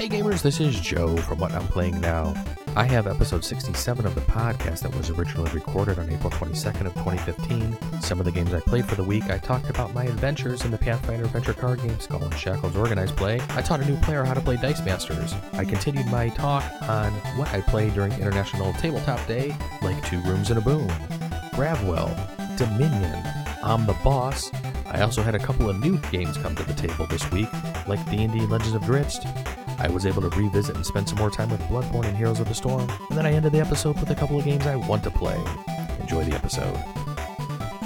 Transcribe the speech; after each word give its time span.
Hey 0.00 0.08
gamers, 0.08 0.40
this 0.40 0.60
is 0.60 0.80
Joe 0.80 1.14
from 1.14 1.40
What 1.40 1.52
I'm 1.52 1.68
Playing 1.68 2.00
Now. 2.00 2.32
I 2.74 2.84
have 2.84 3.06
episode 3.06 3.44
67 3.44 4.06
of 4.06 4.14
the 4.14 4.22
podcast 4.22 4.80
that 4.80 4.96
was 4.96 5.10
originally 5.10 5.50
recorded 5.50 5.98
on 5.98 6.08
April 6.10 6.30
22nd 6.30 6.86
of 6.86 6.94
2015. 6.94 8.00
Some 8.00 8.18
of 8.18 8.24
the 8.24 8.32
games 8.32 8.54
I 8.54 8.60
played 8.60 8.86
for 8.86 8.94
the 8.94 9.04
week, 9.04 9.28
I 9.28 9.36
talked 9.36 9.68
about 9.68 9.92
my 9.92 10.04
adventures 10.04 10.64
in 10.64 10.70
the 10.70 10.78
Pathfinder 10.78 11.26
adventure 11.26 11.52
card 11.52 11.82
game 11.82 12.00
Skull 12.00 12.24
and 12.24 12.34
Shackles 12.34 12.76
Organized 12.76 13.14
Play. 13.14 13.42
I 13.50 13.60
taught 13.60 13.80
a 13.80 13.84
new 13.84 13.98
player 13.98 14.24
how 14.24 14.32
to 14.32 14.40
play 14.40 14.56
Dice 14.56 14.82
Masters. 14.82 15.34
I 15.52 15.66
continued 15.66 16.06
my 16.06 16.30
talk 16.30 16.64
on 16.88 17.12
what 17.36 17.52
I 17.52 17.60
played 17.60 17.92
during 17.92 18.12
International 18.14 18.72
Tabletop 18.72 19.26
Day, 19.26 19.54
like 19.82 20.02
Two 20.06 20.22
Rooms 20.22 20.48
and 20.48 20.58
a 20.58 20.62
Boom, 20.62 20.88
Gravwell, 21.52 22.08
Dominion, 22.56 23.22
I'm 23.62 23.84
the 23.84 23.98
Boss. 24.02 24.50
I 24.86 25.02
also 25.02 25.22
had 25.22 25.34
a 25.34 25.38
couple 25.38 25.68
of 25.68 25.78
new 25.78 25.98
games 26.10 26.38
come 26.38 26.56
to 26.56 26.64
the 26.64 26.72
table 26.72 27.06
this 27.06 27.30
week, 27.30 27.52
like 27.86 28.02
D&D 28.10 28.40
Legends 28.46 28.74
of 28.74 28.82
Drizzt, 28.82 29.26
I 29.82 29.88
was 29.88 30.04
able 30.04 30.20
to 30.20 30.28
revisit 30.38 30.76
and 30.76 30.84
spend 30.84 31.08
some 31.08 31.16
more 31.16 31.30
time 31.30 31.48
with 31.48 31.62
Bloodborne 31.62 32.04
and 32.04 32.14
Heroes 32.14 32.38
of 32.38 32.48
the 32.48 32.54
Storm, 32.54 32.86
and 33.08 33.16
then 33.16 33.24
I 33.24 33.32
ended 33.32 33.52
the 33.52 33.60
episode 33.60 33.98
with 33.98 34.10
a 34.10 34.14
couple 34.14 34.38
of 34.38 34.44
games 34.44 34.66
I 34.66 34.76
want 34.76 35.02
to 35.04 35.10
play. 35.10 35.42
Enjoy 36.00 36.22
the 36.22 36.34
episode. 36.34 36.78